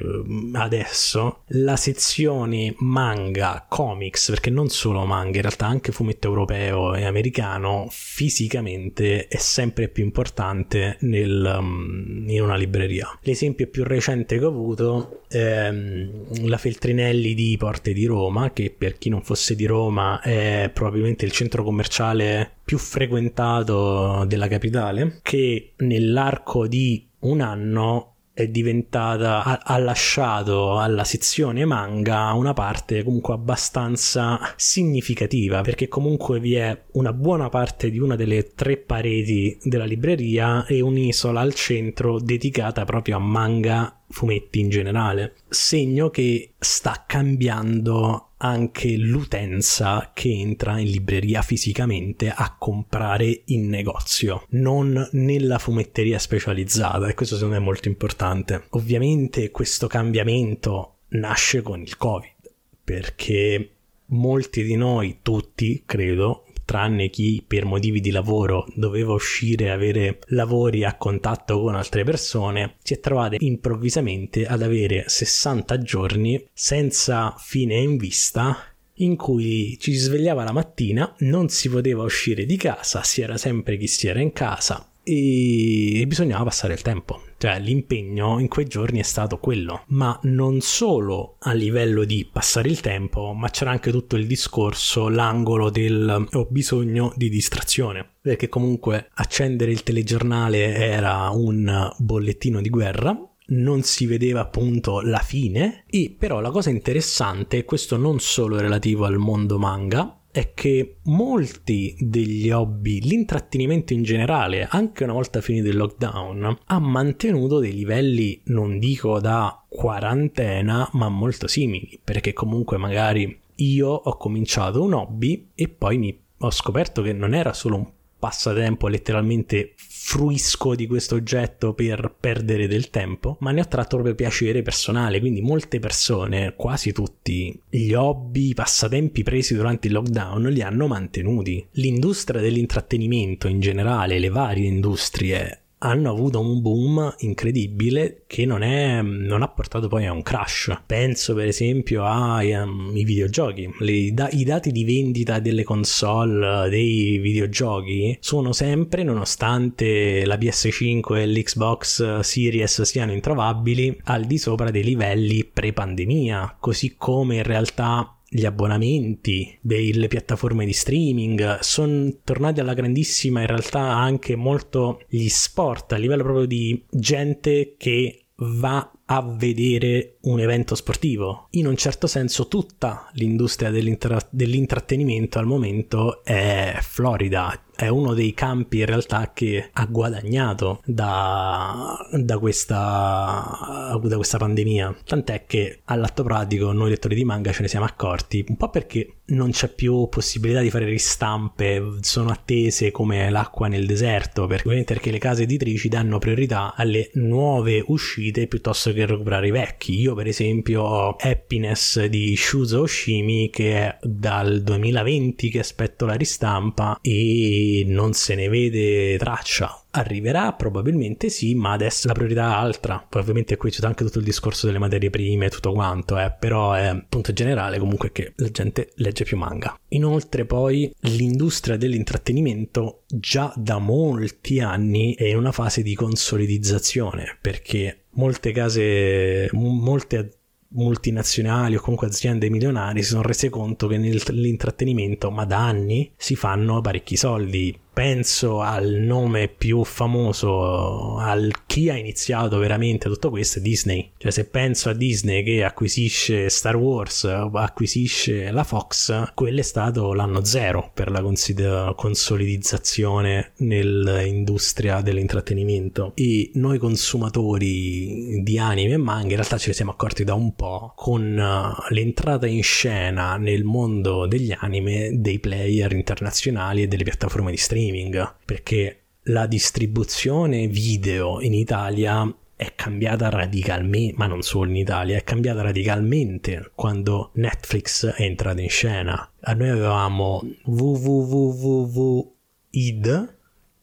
adesso 0.53 1.43
la 1.49 1.77
sezione 1.77 2.75
manga 2.79 3.67
comics 3.69 4.31
perché 4.31 4.51
non 4.51 4.69
solo 4.69 5.05
manga 5.05 5.37
in 5.37 5.43
realtà 5.43 5.67
anche 5.67 5.93
fumetto 5.93 6.29
europeo 6.29 6.95
e 6.95 7.05
americano 7.05 7.89
fisicamente 7.91 9.27
è 9.27 9.37
sempre 9.37 9.89
più 9.89 10.05
importante 10.05 10.97
nel, 11.01 11.57
um, 11.59 12.25
in 12.29 12.43
una 12.43 12.57
libreria. 12.57 13.19
L'esempio 13.23 13.67
più 13.67 13.85
recente 13.85 14.39
che 14.39 14.45
ho 14.45 14.49
avuto 14.49 15.23
è 15.29 15.69
um, 15.69 16.47
la 16.47 16.57
Feltrinelli 16.57 17.35
di 17.35 17.57
Porte 17.59 17.93
di 17.93 18.07
Roma 18.07 18.53
che 18.53 18.75
per 18.77 18.99
chi 18.99 19.09
non 19.09 19.23
fosse 19.23 19.55
di 19.57 19.67
Roma 19.67 20.21
è 20.21 20.71
probabilmente 20.73 21.25
il 21.25 21.33
centro 21.33 21.65
commerciale 21.65 22.59
più 22.65 22.79
frequentato 22.79 24.25
della 24.27 24.47
capitale 24.47 25.19
che 25.23 25.73
nell'arco 25.79 26.69
di 26.69 27.05
un 27.21 27.41
anno 27.41 28.15
è 28.41 28.49
diventata, 28.49 29.43
ha, 29.43 29.61
ha, 29.63 29.79
lasciato 29.79 30.79
alla 30.79 31.05
sezione 31.05 31.65
manga 31.65 32.33
una 32.33 32.53
parte 32.53 33.03
comunque 33.03 33.35
abbastanza 33.35 34.39
significativa 34.57 35.61
perché 35.61 35.89
comunque 35.89 36.41
vi 36.41 36.55
è 36.55 36.85
una 36.93 37.13
buona 37.13 37.49
parte 37.49 37.91
di 37.91 37.99
una 37.99 38.17
delle 38.17 38.53
tre 38.55 38.77
pareti 38.77 39.59
della 39.63 39.85
libreria 39.85 40.67
e 40.67 40.81
un'isola 40.81 41.41
al 41.41 41.55
centro 41.55 42.19
dedicata 42.19 42.85
proprio 42.85 43.17
a 43.17 43.21
manga 43.21 44.00
fumetti 44.11 44.61
in 44.61 44.69
generale, 44.69 45.35
segno 45.49 46.11
che 46.11 46.53
sta 46.59 47.05
cambiando 47.07 48.33
anche 48.43 48.97
l'utenza 48.97 50.11
che 50.15 50.31
entra 50.31 50.79
in 50.79 50.91
libreria 50.91 51.43
fisicamente 51.43 52.31
a 52.31 52.55
comprare 52.59 53.43
in 53.47 53.69
negozio, 53.69 54.47
non 54.51 55.09
nella 55.13 55.59
fumetteria 55.59 56.19
specializzata 56.19 57.09
e 57.09 57.15
questo 57.15 57.37
secondo 57.37 57.57
me 57.57 57.61
è 57.61 57.65
molto 57.65 57.89
importante. 57.89 58.65
Ovviamente 58.71 59.51
questo 59.51 59.87
cambiamento 59.87 60.97
nasce 61.09 61.63
con 61.63 61.81
il 61.81 61.97
Covid 61.97 62.53
perché 62.83 63.71
molti 64.07 64.63
di 64.65 64.75
noi, 64.75 65.19
tutti 65.23 65.83
credo, 65.85 66.47
tranne 66.71 67.11
chi 67.11 67.43
per 67.45 67.65
motivi 67.65 68.01
di 68.01 68.13
lavoro 68.13 68.65
doveva 68.77 69.13
uscire 69.13 69.65
e 69.65 69.71
avere 69.71 70.21
lavori 70.27 70.85
a 70.85 70.95
contatto 70.95 71.61
con 71.61 71.75
altre 71.75 72.05
persone, 72.05 72.77
si 72.81 72.95
è 72.95 73.01
trovate 73.01 73.39
improvvisamente 73.41 74.47
ad 74.47 74.63
avere 74.63 75.09
60 75.09 75.79
giorni 75.79 76.47
senza 76.53 77.35
fine 77.39 77.75
in 77.75 77.97
vista 77.97 78.57
in 78.95 79.17
cui 79.17 79.79
ci 79.81 79.93
si 79.95 79.99
svegliava 79.99 80.45
la 80.45 80.53
mattina, 80.53 81.13
non 81.21 81.49
si 81.49 81.69
poteva 81.69 82.05
uscire 82.05 82.47
di 82.47 82.57
casa, 82.57 83.03
si 83.03 83.21
era 83.21 83.37
sempre 83.37 83.77
chi 83.77 83.89
si 83.89 84.07
era 84.07 84.21
in 84.21 84.33
casa, 84.33 84.93
e 85.03 86.05
bisognava 86.07 86.45
passare 86.45 86.75
il 86.75 86.83
tempo. 86.83 87.30
Cioè 87.41 87.59
l'impegno 87.59 88.39
in 88.39 88.49
quei 88.49 88.67
giorni 88.67 88.99
è 88.99 89.03
stato 89.03 89.39
quello, 89.39 89.85
ma 89.87 90.21
non 90.25 90.61
solo 90.61 91.37
a 91.39 91.55
livello 91.55 92.05
di 92.05 92.29
passare 92.31 92.69
il 92.69 92.81
tempo, 92.81 93.33
ma 93.33 93.49
c'era 93.49 93.71
anche 93.71 93.91
tutto 93.91 94.17
il 94.17 94.27
discorso, 94.27 95.09
l'angolo 95.09 95.71
del 95.71 96.29
ho 96.31 96.47
bisogno 96.51 97.15
di 97.17 97.31
distrazione, 97.31 98.07
perché 98.21 98.51
comunque 98.51 99.09
accendere 99.15 99.71
il 99.71 99.83
telegiornale 99.83 100.75
era 100.75 101.31
un 101.31 101.91
bollettino 101.97 102.61
di 102.61 102.69
guerra, 102.69 103.19
non 103.47 103.85
si 103.85 104.05
vedeva 104.05 104.41
appunto 104.41 105.01
la 105.01 105.21
fine. 105.21 105.85
E 105.89 106.15
però 106.19 106.41
la 106.41 106.51
cosa 106.51 106.69
interessante, 106.69 107.65
questo 107.65 107.97
non 107.97 108.21
solo 108.21 108.61
relativo 108.61 109.07
al 109.07 109.17
mondo 109.17 109.59
manga, 109.59 110.20
è 110.33 110.53
che 110.55 110.97
molti 111.05 111.97
degli 111.99 112.51
hobby, 112.51 113.01
l'intrattenimento 113.01 113.93
in 113.93 114.03
generale, 114.03 114.67
anche 114.69 115.05
una 115.05 115.13
volta 115.13 115.41
finito 115.41 115.69
il 115.69 115.77
lockdown, 115.77 116.59
ha 116.67 116.79
mantenuto 116.79 117.59
dei 117.59 117.73
livelli, 117.73 118.41
non 118.45 118.79
dico 118.79 119.19
da 119.21 119.65
quarantena, 119.69 120.89
ma 120.93 121.09
molto 121.09 121.47
simili, 121.47 121.99
perché 122.03 122.33
comunque 122.33 122.77
magari 122.77 123.39
io 123.57 123.89
ho 123.89 124.17
cominciato 124.17 124.83
un 124.83 124.95
hobby 124.95 125.51
e 125.55 125.69
poi 125.69 125.99
mi 125.99 126.19
ho 126.39 126.51
scoperto 126.51 127.03
che 127.03 127.13
non 127.13 127.35
era 127.35 127.53
solo 127.53 127.77
un 127.77 127.87
passatempo 128.21 128.87
letteralmente 128.87 129.75
fruisco 129.77 130.75
di 130.75 130.87
questo 130.87 131.17
oggetto 131.17 131.75
per 131.75 132.15
perdere 132.19 132.69
del 132.69 132.91
tempo, 132.91 133.37
ma 133.41 133.51
ne 133.51 133.61
ho 133.61 133.67
tratto 133.67 133.97
proprio 133.97 134.15
piacere 134.15 134.63
personale, 134.63 135.21
quindi 135.21 135.41
molte 135.41 135.81
persone, 135.81 136.55
quasi 136.57 136.93
tutti, 136.93 137.61
gli 137.69 137.93
hobby, 137.93 138.51
i 138.51 138.55
passatempi 138.55 139.23
presi 139.23 139.55
durante 139.55 139.89
il 139.89 139.95
lockdown 139.95 140.43
li 140.51 140.63
hanno 140.63 140.87
mantenuti. 140.87 141.67
L'industria 141.73 142.41
dell'intrattenimento 142.41 143.49
in 143.49 143.61
generale, 143.61 144.19
le 144.19 144.29
varie 144.29 144.69
industrie 144.69 145.63
hanno 145.83 146.11
avuto 146.11 146.41
un 146.41 146.61
boom 146.61 147.15
incredibile 147.19 148.25
che 148.27 148.45
non, 148.45 148.63
è, 148.63 149.01
non 149.03 149.43
ha 149.43 149.49
portato 149.49 149.89
poi 149.89 150.07
a 150.07 150.13
un 150.13 150.23
crash. 150.23 150.83
Penso 150.87 151.35
per 151.35 151.47
esempio 151.47 152.05
ai 152.05 152.53
um, 152.53 152.93
videogiochi. 152.93 153.69
Le, 153.79 154.13
da, 154.13 154.29
I 154.31 154.45
dati 154.45 154.73
di 154.73 154.85
vendita 154.85 155.39
delle 155.39 155.65
console 155.65 156.69
dei 156.69 157.19
videogiochi 157.19 158.17
sono 158.21 158.53
sempre, 158.53 159.03
nonostante 159.03 160.25
la 160.27 160.37
PS5 160.37 161.17
e 161.17 161.27
l'Xbox 161.27 162.21
Series 162.21 162.83
siano 162.83 163.13
introvabili, 163.13 164.01
al 164.05 164.25
di 164.25 164.39
sopra 164.39 164.71
dei 164.71 164.85
livelli 164.85 165.45
pre-pandemia, 165.45 166.57
così 166.61 166.95
come 166.97 167.37
in 167.37 167.43
realtà 167.43 168.20
gli 168.33 168.45
abbonamenti 168.47 169.59
delle 169.61 170.07
piattaforme 170.07 170.65
di 170.65 170.73
streaming, 170.73 171.59
sono 171.59 172.19
tornati 172.23 172.61
alla 172.61 172.75
grandissima 172.75 173.41
in 173.41 173.49
realtà 173.49 173.81
anche 173.81 174.37
molto 174.37 175.03
gli 175.09 175.29
sport 175.29 175.93
a 175.93 175.97
livello 175.97 176.23
proprio 176.23 176.47
di 176.47 176.85
gente 176.91 177.75
che 177.77 178.27
va 178.43 178.91
a 179.07 179.23
vedere 179.23 180.19
un 180.23 180.39
evento 180.39 180.75
sportivo. 180.75 181.49
In 181.51 181.67
un 181.67 181.77
certo 181.77 182.07
senso 182.07 182.47
tutta 182.47 183.11
l'industria 183.15 183.71
dell'intrattenimento 183.71 185.39
al 185.39 185.47
momento 185.47 186.23
è 186.25 186.79
florida, 186.81 187.61
è 187.81 187.89
uno 187.89 188.13
dei 188.13 188.35
campi 188.35 188.81
in 188.81 188.85
realtà 188.85 189.33
che 189.33 189.71
ha 189.73 189.87
guadagnato 189.87 190.83
da, 190.85 191.97
da, 192.13 192.39
questa, 192.39 193.99
da 194.03 194.17
questa 194.17 194.37
pandemia. 194.37 194.97
Tant'è 195.03 195.47
che 195.47 195.81
all'atto 195.85 196.23
pratico 196.23 196.73
noi 196.73 196.91
lettori 196.91 197.15
di 197.15 197.25
manga 197.25 197.53
ce 197.53 197.63
ne 197.63 197.69
siamo 197.69 197.87
accorti, 197.87 198.45
un 198.47 198.57
po' 198.59 198.69
perché 198.69 199.21
non 199.31 199.51
c'è 199.51 199.69
più 199.69 200.09
possibilità 200.11 200.61
di 200.61 200.69
fare 200.69 200.85
ristampe, 200.85 201.99
sono 202.01 202.31
attese 202.31 202.91
come 202.91 203.31
l'acqua 203.31 203.69
nel 203.69 203.87
deserto, 203.87 204.47
perché, 204.47 204.85
perché 204.85 205.11
le 205.11 205.19
case 205.19 205.45
editrici 205.45 205.89
danno 205.89 206.19
priorità 206.19 206.75
alle 206.75 207.11
nuove 207.15 207.83
uscite 207.87 208.47
piuttosto 208.47 208.93
che 208.93 209.07
recuperare 209.07 209.47
i 209.47 209.53
vecchi. 209.53 209.99
Io 209.99 210.15
per 210.15 210.27
esempio 210.27 210.83
ho 210.83 211.17
Happiness 211.19 212.05
di 212.05 212.37
Shuzo 212.37 212.83
Oshimi 212.83 213.49
che 213.49 213.77
è 213.77 213.99
dal 214.03 214.63
2020 214.63 215.49
che 215.49 215.61
aspetto 215.61 216.05
la 216.05 216.15
ristampa 216.15 216.99
e 217.01 217.70
non 217.87 218.13
se 218.13 218.35
ne 218.35 218.49
vede 218.49 219.17
traccia. 219.19 219.85
Arriverà? 219.93 220.53
Probabilmente 220.53 221.29
sì, 221.29 221.55
ma 221.55 221.73
adesso 221.73 222.07
la 222.07 222.13
priorità 222.15 222.51
è 222.51 222.55
altra. 222.55 223.05
Poi 223.09 223.21
ovviamente 223.21 223.57
qui 223.57 223.71
c'è 223.71 223.85
anche 223.85 224.05
tutto 224.05 224.19
il 224.19 224.25
discorso 224.25 224.67
delle 224.67 224.79
materie 224.79 225.11
prime 225.11 225.47
e 225.47 225.51
tutto 225.51 225.73
quanto, 225.73 226.19
eh, 226.19 226.33
però 226.39 226.73
è 226.75 227.05
punto 227.09 227.33
generale 227.33 227.79
comunque 227.79 228.13
che 228.13 228.33
la 228.37 228.51
gente 228.51 228.91
legge 228.97 229.25
più 229.25 229.37
manga. 229.37 229.79
Inoltre 229.89 230.45
poi 230.45 230.93
l'industria 231.01 231.77
dell'intrattenimento 231.77 233.03
già 233.09 233.53
da 233.57 233.79
molti 233.79 234.61
anni 234.61 235.15
è 235.15 235.25
in 235.25 235.37
una 235.37 235.53
fase 235.53 235.83
di 235.83 235.95
consolidizzazione 235.95 237.37
perché 237.41 238.05
molte 238.13 238.53
case, 238.53 239.49
molte 239.53 240.40
multinazionali 240.73 241.77
o 241.77 241.81
comunque 241.81 242.07
aziende 242.07 242.51
milionari 242.51 243.03
si 243.03 243.11
sono 243.11 243.23
rese 243.23 243.49
conto 243.49 243.87
che 243.87 243.99
nell'intrattenimento, 243.99 245.31
ma 245.31 245.45
da 245.45 245.67
anni, 245.67 246.13
si 246.17 246.37
fanno 246.37 246.81
parecchi 246.81 247.17
soldi 247.17 247.79
penso 247.93 248.61
al 248.61 248.89
nome 248.89 249.49
più 249.49 249.85
famoso, 249.85 251.17
al 251.17 251.51
chi 251.67 251.91
ha 251.91 251.97
iniziato 251.97 252.59
veramente 252.59 253.09
tutto 253.09 253.31
questo 253.31 253.59
è 253.59 253.63
Disney. 253.63 254.13
Cioè 254.17 254.31
se 254.31 254.47
penso 254.47 254.89
a 254.89 254.95
Disney 254.95 255.43
che 255.43 255.65
acquisisce 255.65 256.49
Star 256.49 256.77
Wars, 256.77 257.25
acquisisce 257.25 258.51
la 258.51 258.65
Fox, 258.65 259.33
quello 259.35 259.61
è 259.61 259.63
stato 259.63 260.13
l'anno 260.13 260.45
zero 260.45 260.91
per 260.95 261.11
la 261.11 261.21
consider- 261.21 261.95
consolidizzazione 261.95 263.53
nell'industria 263.59 265.01
dell'intrattenimento. 265.01 266.13
E 266.15 266.51
noi 266.55 266.79
consumatori 266.79 268.41
di 268.43 268.59
anime 268.59 268.95
e 268.95 268.99
manga 268.99 269.31
in 269.31 269.37
realtà 269.37 269.59
ce 269.59 269.69
ne 269.69 269.75
siamo 269.75 269.91
accorti 269.91 270.25
da 270.25 270.35
un 270.35 270.55
po' 270.55 270.93
con 270.97 271.23
uh, 271.23 271.93
l'entrata 271.93 272.47
in 272.47 272.63
scena 272.63 273.37
nel 273.37 273.65
mondo 273.65 274.27
degli 274.27 274.55
anime 274.57 275.11
dei 275.15 275.39
player 275.39 275.93
internazionali 275.93 276.83
e 276.83 276.87
delle 276.89 277.05
piattaforme 277.05 277.51
di 277.51 277.57
streaming 277.57 277.80
streaming, 277.81 278.35
perché 278.45 279.05
la 279.25 279.47
distribuzione 279.47 280.67
video 280.67 281.41
in 281.41 281.55
Italia 281.55 282.31
è 282.55 282.75
cambiata 282.75 283.31
radicalmente, 283.31 284.15
ma 284.19 284.27
non 284.27 284.43
solo 284.43 284.69
in 284.69 284.77
Italia, 284.77 285.17
è 285.17 285.25
cambiata 285.25 285.63
radicalmente 285.63 286.73
quando 286.75 287.31
Netflix 287.35 288.07
è 288.07 288.23
entrato 288.23 288.61
in 288.61 288.69
scena. 288.69 289.33
A 289.41 289.55
noi 289.55 289.71
avevamo 289.71 290.43
www.id 290.65 292.29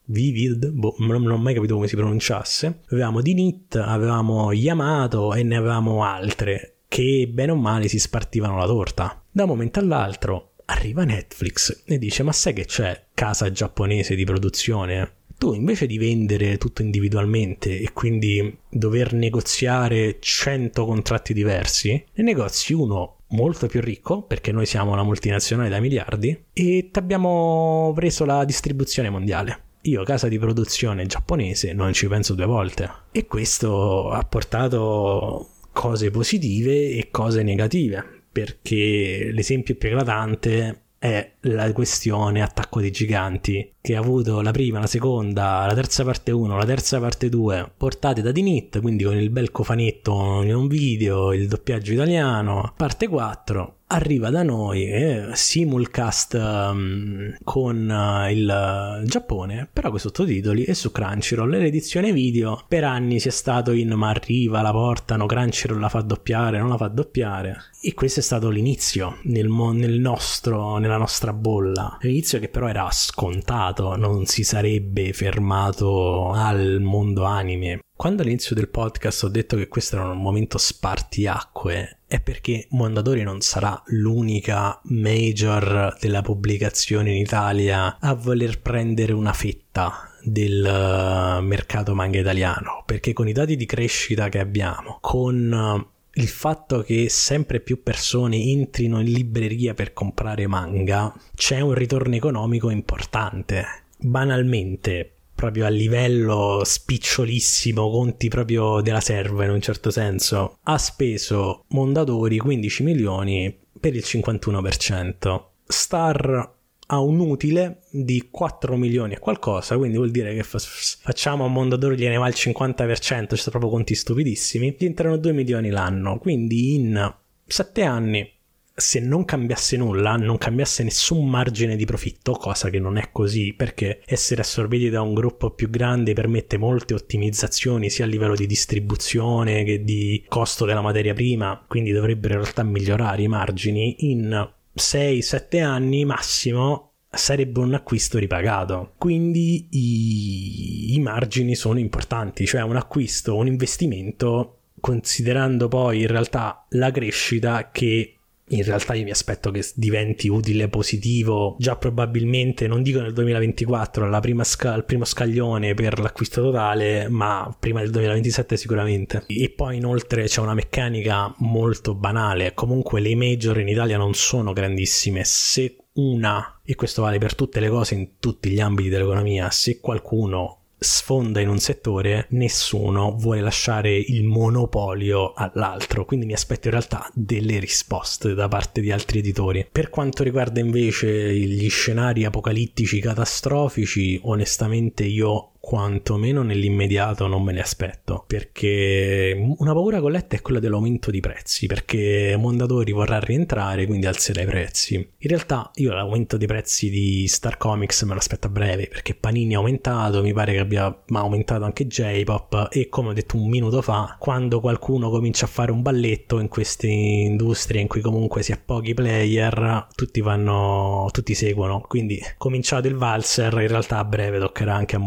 Vivid, 0.10 0.70
boh, 0.70 0.96
non 1.00 1.30
ho 1.30 1.38
mai 1.38 1.54
capito 1.54 1.76
come 1.76 1.90
si 1.90 1.98
pronunciasse. 1.98 2.84
Avevamo 2.92 3.20
Dinit, 3.20 3.76
avevamo 3.76 4.54
Yamato 4.54 5.34
e 5.34 5.44
ne 5.44 5.58
avevamo 5.58 6.06
altre 6.06 6.78
che 6.88 7.30
bene 7.30 7.52
o 7.52 7.56
male 7.56 7.90
si 7.90 8.00
spartivano 8.00 8.56
la 8.58 8.66
torta. 8.68 9.22
Da 9.30 9.44
un 9.44 9.50
momento 9.50 9.80
all'altro 9.80 10.47
arriva 10.68 11.04
Netflix 11.04 11.84
e 11.86 11.98
dice 11.98 12.24
ma 12.24 12.32
sai 12.32 12.54
che 12.54 12.66
c'è 12.66 13.06
casa 13.14 13.52
giapponese 13.52 14.16
di 14.16 14.24
produzione? 14.24 15.12
Tu 15.38 15.54
invece 15.54 15.86
di 15.86 15.98
vendere 15.98 16.58
tutto 16.58 16.82
individualmente 16.82 17.80
e 17.80 17.94
quindi 17.94 18.58
dover 18.70 19.14
negoziare 19.14 20.18
100 20.20 20.86
contratti 20.86 21.34
diversi, 21.34 22.04
ne 22.14 22.24
negozi 22.24 22.74
uno 22.74 23.18
molto 23.30 23.68
più 23.68 23.82
ricco 23.82 24.24
perché 24.24 24.52
noi 24.52 24.66
siamo 24.66 24.94
una 24.94 25.04
multinazionale 25.04 25.70
da 25.70 25.80
miliardi 25.80 26.46
e 26.54 26.90
ti 26.92 27.00
abbiamo 27.00 27.92
preso 27.94 28.26
la 28.26 28.44
distribuzione 28.46 29.10
mondiale. 29.10 29.66
Io, 29.82 30.04
casa 30.04 30.28
di 30.28 30.40
produzione 30.40 31.06
giapponese, 31.06 31.72
non 31.72 31.94
ci 31.94 32.08
penso 32.08 32.34
due 32.34 32.46
volte. 32.46 32.90
E 33.12 33.26
questo 33.26 34.10
ha 34.10 34.24
portato 34.24 35.50
cose 35.72 36.10
positive 36.10 36.90
e 36.90 37.10
cose 37.12 37.44
negative 37.44 38.17
perché 38.38 39.32
l'esempio 39.32 39.74
più 39.74 39.90
eclatante 39.90 40.82
è 41.00 41.32
la 41.48 41.72
questione 41.74 42.42
attacco 42.42 42.82
dei 42.82 42.92
giganti 42.92 43.74
che 43.82 43.96
ha 43.96 44.00
avuto 44.00 44.42
la 44.42 44.52
prima, 44.52 44.80
la 44.80 44.88
seconda, 44.88 45.66
la 45.66 45.74
terza 45.74 46.04
parte 46.04 46.32
1, 46.32 46.58
la 46.58 46.66
terza 46.66 47.00
parte 47.00 47.30
2 47.30 47.72
portate 47.78 48.22
da 48.22 48.32
Dinit, 48.32 48.82
quindi 48.82 49.06
con 49.06 49.16
il 49.16 49.30
bel 49.30 49.52
cofanetto 49.52 50.42
in 50.44 50.54
un 50.54 50.68
video, 50.68 51.32
il 51.32 51.48
doppiaggio 51.48 51.94
italiano, 51.94 52.74
parte 52.76 53.08
4 53.08 53.78
arriva 53.90 54.30
da 54.30 54.44
noi 54.44 54.86
eh, 54.86 55.30
simulcast 55.32 56.34
um, 56.34 57.38
con 57.44 57.88
uh, 57.88 58.30
il 58.30 59.04
Giappone 59.06 59.70
però 59.72 59.90
con 59.90 60.00
sottotitoli 60.00 60.66
e 60.66 60.74
su 60.74 60.92
Crunchyroll. 60.92 61.50
L'edizione 61.50 62.12
video 62.12 62.64
per 62.68 62.84
anni 62.84 63.20
si 63.20 63.30
è 63.30 63.32
stato 63.32 63.72
in 63.72 63.94
ma 63.94 64.10
arriva 64.10 64.62
la 64.62 64.72
portano 64.72 65.26
Crunchyroll 65.26 65.80
la 65.80 65.90
fa 65.90 66.02
doppiare 66.02 66.60
non 66.60 66.70
la 66.70 66.78
fa 66.78 66.88
doppiare 66.88 67.58
e 67.82 67.94
questo 67.94 68.20
è 68.20 68.24
stato 68.24 68.50
l'inizio 68.50 69.20
nel, 69.24 69.48
mo- 69.48 69.72
nel 69.72 70.00
nostro, 70.00 70.78
nella 70.78 70.98
nostra 70.98 71.32
bolla. 71.38 71.98
L'inizio 72.02 72.40
che 72.40 72.50
però 72.50 72.68
era 72.68 72.90
scontato 72.92 73.96
non 73.96 74.26
si 74.26 74.44
sarebbe 74.44 75.14
fermato 75.14 76.32
al 76.32 76.82
mondo 76.82 77.24
anime. 77.24 77.80
Quando 77.96 78.22
all'inizio 78.22 78.56
del 78.56 78.70
podcast 78.70 79.24
ho 79.24 79.28
detto 79.30 79.56
che 79.56 79.68
questo 79.68 79.96
era 79.96 80.10
un 80.10 80.22
momento 80.22 80.60
spartiacque, 80.60 82.02
è 82.06 82.20
perché 82.20 82.68
Mondadori 82.70 83.24
non 83.24 83.42
sarà 83.42 83.82
l'unica 83.88 84.80
major 84.84 85.98
della 86.00 86.22
pubblicazione 86.22 87.12
in 87.12 87.18
Italia 87.18 87.98
a 88.00 88.14
voler 88.14 88.62
prendere 88.62 89.14
una 89.14 89.34
fetta 89.34 90.12
del 90.22 90.64
eh, 90.64 91.42
mercato 91.42 91.96
manga 91.96 92.20
italiano, 92.20 92.84
perché 92.86 93.14
con 93.14 93.28
i 93.28 93.34
dati 93.34 93.56
di 93.56 93.66
crescita 93.66 94.30
che 94.30 94.40
abbiamo, 94.40 95.00
con 95.02 95.52
eh, 95.52 95.97
il 96.18 96.28
fatto 96.28 96.82
che 96.82 97.10
sempre 97.10 97.60
più 97.60 97.84
persone 97.84 98.38
entrino 98.38 99.00
in 99.00 99.12
libreria 99.12 99.74
per 99.74 99.94
comprare 99.94 100.48
manga, 100.48 101.14
c'è 101.36 101.60
un 101.60 101.74
ritorno 101.74 102.16
economico 102.16 102.70
importante. 102.72 103.66
Banalmente, 104.00 105.12
proprio 105.36 105.66
a 105.66 105.70
livello 105.70 106.62
spicciolissimo, 106.64 107.90
conti 107.90 108.30
proprio 108.30 108.82
della 108.82 109.00
serva 109.00 109.46
in 109.46 109.52
un 109.52 109.62
certo 109.62 109.92
senso, 109.92 110.58
ha 110.64 110.78
speso 110.80 111.66
Mondadori 111.70 112.40
15 112.40 112.84
milioni 112.84 113.56
per 113.80 113.96
il 113.96 114.04
51%. 114.04 115.44
Star 115.68 116.56
ha 116.88 117.00
un 117.00 117.20
utile 117.20 117.82
di 117.90 118.30
4 118.32 118.76
milioni 118.78 119.14
e 119.14 119.20
qualcosa, 119.20 119.78
quindi 119.78 119.98
vuol 119.98 120.12
dire 120.12 120.34
che 120.34 120.44
fa- 120.44 120.60
facciamo 120.60 121.46
a 121.46 121.48
Mondadori 121.48 121.98
gliene 121.98 122.18
va 122.18 122.28
il 122.28 122.36
50%, 122.36 123.36
ci 123.36 123.36
sono 123.36 123.52
proprio 123.52 123.72
conti 123.72 123.96
stupidissimi, 123.96 124.76
gli 124.78 124.86
entrano 124.86 125.18
2 125.18 125.32
milioni 125.34 125.70
l'anno, 125.70 126.18
quindi 126.18 126.76
in 126.76 127.14
7 127.46 127.84
anni 127.84 128.32
se 128.80 129.00
non 129.00 129.26
cambiasse 129.26 129.76
nulla, 129.76 130.18
non 130.18 130.38
cambiasse 130.38 130.84
nessun 130.84 131.28
margine 131.28 131.76
di 131.76 131.86
profitto, 131.86 132.34
cosa 132.34 132.70
che 132.70 132.78
non 132.78 132.98
è 132.98 133.10
così 133.12 133.54
perché 133.54 134.02
essere 134.06 134.42
assorbiti 134.42 134.92
da 134.92 135.02
un 135.02 135.16
gruppo 135.16 135.50
più 135.50 135.68
grande 135.72 136.14
permette 136.14 136.58
molte 136.58 136.94
ottimizzazioni 136.94 137.90
sia 137.90 138.06
a 138.06 138.08
livello 138.08 138.36
di 138.36 138.46
distribuzione 138.46 139.64
che 139.64 139.84
di 139.84 140.24
costo 140.28 140.66
della 140.66 140.82
materia 140.82 141.16
prima, 141.16 141.66
quindi 141.68 141.92
dovrebbero 141.92 142.36
in 142.36 142.42
realtà 142.42 142.62
migliorare 142.62 143.24
i 143.24 143.28
margini. 143.28 144.12
In 144.12 144.48
6-7 144.78 145.64
anni 145.64 146.06
massimo 146.06 146.92
sarebbe 147.10 147.60
un 147.60 147.74
acquisto 147.74 148.18
ripagato. 148.18 148.94
Quindi 148.98 149.68
i, 149.72 150.96
i 150.96 151.00
margini 151.00 151.56
sono 151.56 151.80
importanti, 151.80 152.46
cioè 152.46 152.62
un 152.62 152.76
acquisto, 152.76 153.36
un 153.36 153.48
investimento 153.48 154.54
considerando 154.80 155.68
poi 155.68 156.02
in 156.02 156.08
realtà 156.08 156.66
la 156.70 156.92
crescita 156.92 157.70
che 157.72 158.17
in 158.50 158.64
realtà 158.64 158.94
io 158.94 159.04
mi 159.04 159.12
aspetto 159.12 159.52
che 159.52 159.66
diventi 159.76 160.30
utile 160.30 160.70
positivo. 160.70 161.56
Già 161.60 161.76
probabilmente 161.76 162.68
non 162.68 162.82
dico 162.82 163.02
nel 163.02 163.14
2024 163.14 164.06
alla 164.06 164.20
prima 164.20 164.44
sca- 164.44 164.74
al 164.74 164.86
primo 164.86 165.06
scaglione 165.06 165.74
per 165.74 166.00
l'acquisto 166.00 166.42
totale 166.42 167.10
ma 167.10 167.54
prima 167.60 167.82
del 167.82 167.92
2027 167.92 168.56
sicuramente. 168.56 169.24
E 169.28 169.50
poi 169.50 169.78
inoltre 169.78 170.24
c'è 170.24 170.42
una 170.42 170.54
meccanica 170.54 171.34
molto 171.40 171.94
banale. 171.94 172.54
Comunque 172.54 173.02
le 173.02 173.16
major 173.16 173.60
in 173.60 173.68
Italia 173.68 173.98
non 173.98 174.14
sono 174.14 174.54
grandissime. 174.54 175.24
Se 175.24 175.76
una 175.94 176.60
e 176.64 176.76
questo 176.76 177.02
vale 177.02 177.18
per 177.18 177.36
tutte 177.36 177.60
le 177.60 177.70
cose 177.70 177.96
in 177.96 178.20
tutti 178.20 178.50
gli 178.50 178.60
ambiti 178.60 178.90
dell'economia 178.90 179.50
se 179.50 179.80
qualcuno 179.80 180.62
sfonda 180.80 181.40
in 181.40 181.50
un 181.50 181.60
settore, 181.60 182.28
nessuno 182.30 183.16
vuole 183.16 183.42
lasciare 183.42 183.96
il 183.96 184.24
monopolio 184.24 185.34
all'altro, 185.34 186.06
quindi 186.06 186.26
mi 186.26 186.34
aspetto 186.34 186.68
in 186.68 186.74
realtà 186.74 187.10
delle 187.14 187.60
risposte 187.60 188.34
da 188.34 188.48
parte 188.48 188.82
di 188.82 188.92
altri 188.92 189.20
editori. 189.20 189.68
Per 189.72 189.90
quanto 189.90 190.24
riguarda 190.24 190.60
invece 190.60 191.34
gli 191.34 191.70
scenari 191.70 192.26
apocalittici 192.26 193.00
catastrofici, 193.00 194.20
onestamente 194.24 195.04
io 195.04 195.54
quantomeno 195.68 196.44
nell'immediato 196.44 197.28
non 197.28 197.44
me 197.44 197.52
ne 197.52 197.60
aspetto 197.60 198.24
perché 198.26 199.36
una 199.58 199.74
paura 199.74 200.00
colletta 200.00 200.38
è 200.38 200.42
quella 200.42 200.62
dell'aumento 200.62 201.12
di 201.12 201.20
prezzi 201.20 201.68
perché 201.68 202.38
Mondadori 202.40 202.94
vorrà 202.94 203.20
rientrare 203.20 203.86
quindi 203.86 204.06
alzerà 204.06 204.44
i 204.44 204.46
prezzi. 204.46 204.96
In 204.96 205.30
realtà 205.30 205.70
io 205.76 205.92
l'aumento 205.92 206.38
dei 206.38 206.48
prezzi 206.48 206.90
di 206.90 207.28
Star 207.28 207.58
Comics 207.58 208.04
me 208.04 208.14
lo 208.14 208.20
aspetto 208.20 208.48
a 208.48 208.50
breve 208.50 208.88
perché 208.88 209.14
Panini 209.14 209.56
ha 209.56 209.58
aumentato 209.58 210.22
mi 210.22 210.32
pare 210.32 210.54
che 210.54 210.60
abbia 210.60 211.04
aumentato 211.12 211.66
anche 211.66 211.86
J-Pop 211.86 212.70
e 212.72 212.88
come 212.88 213.10
ho 213.10 213.14
detto 213.14 213.36
un 213.36 213.50
minuto 213.50 213.82
fa 213.82 214.16
quando 214.18 214.62
qualcuno 214.62 215.10
comincia 215.10 215.44
a 215.44 215.50
fare 215.50 215.74
un 215.74 215.82
balletto 215.82 216.40
in 216.40 216.48
queste 216.48 216.88
industrie 216.88 217.82
in 217.82 217.88
cui 217.88 218.00
comunque 218.00 218.42
si 218.42 218.54
ha 218.54 218.60
pochi 218.64 218.94
player 218.94 219.88
tutti 219.94 220.22
vanno 220.22 221.10
tutti 221.12 221.34
seguono. 221.34 221.82
Quindi 221.82 222.22
cominciato 222.38 222.88
il 222.88 222.96
valzer 222.96 223.52
in 223.52 223.68
realtà 223.68 223.98
a 223.98 224.06
breve 224.06 224.40
toccherà 224.40 224.74
anche 224.74 224.96
a 224.96 225.00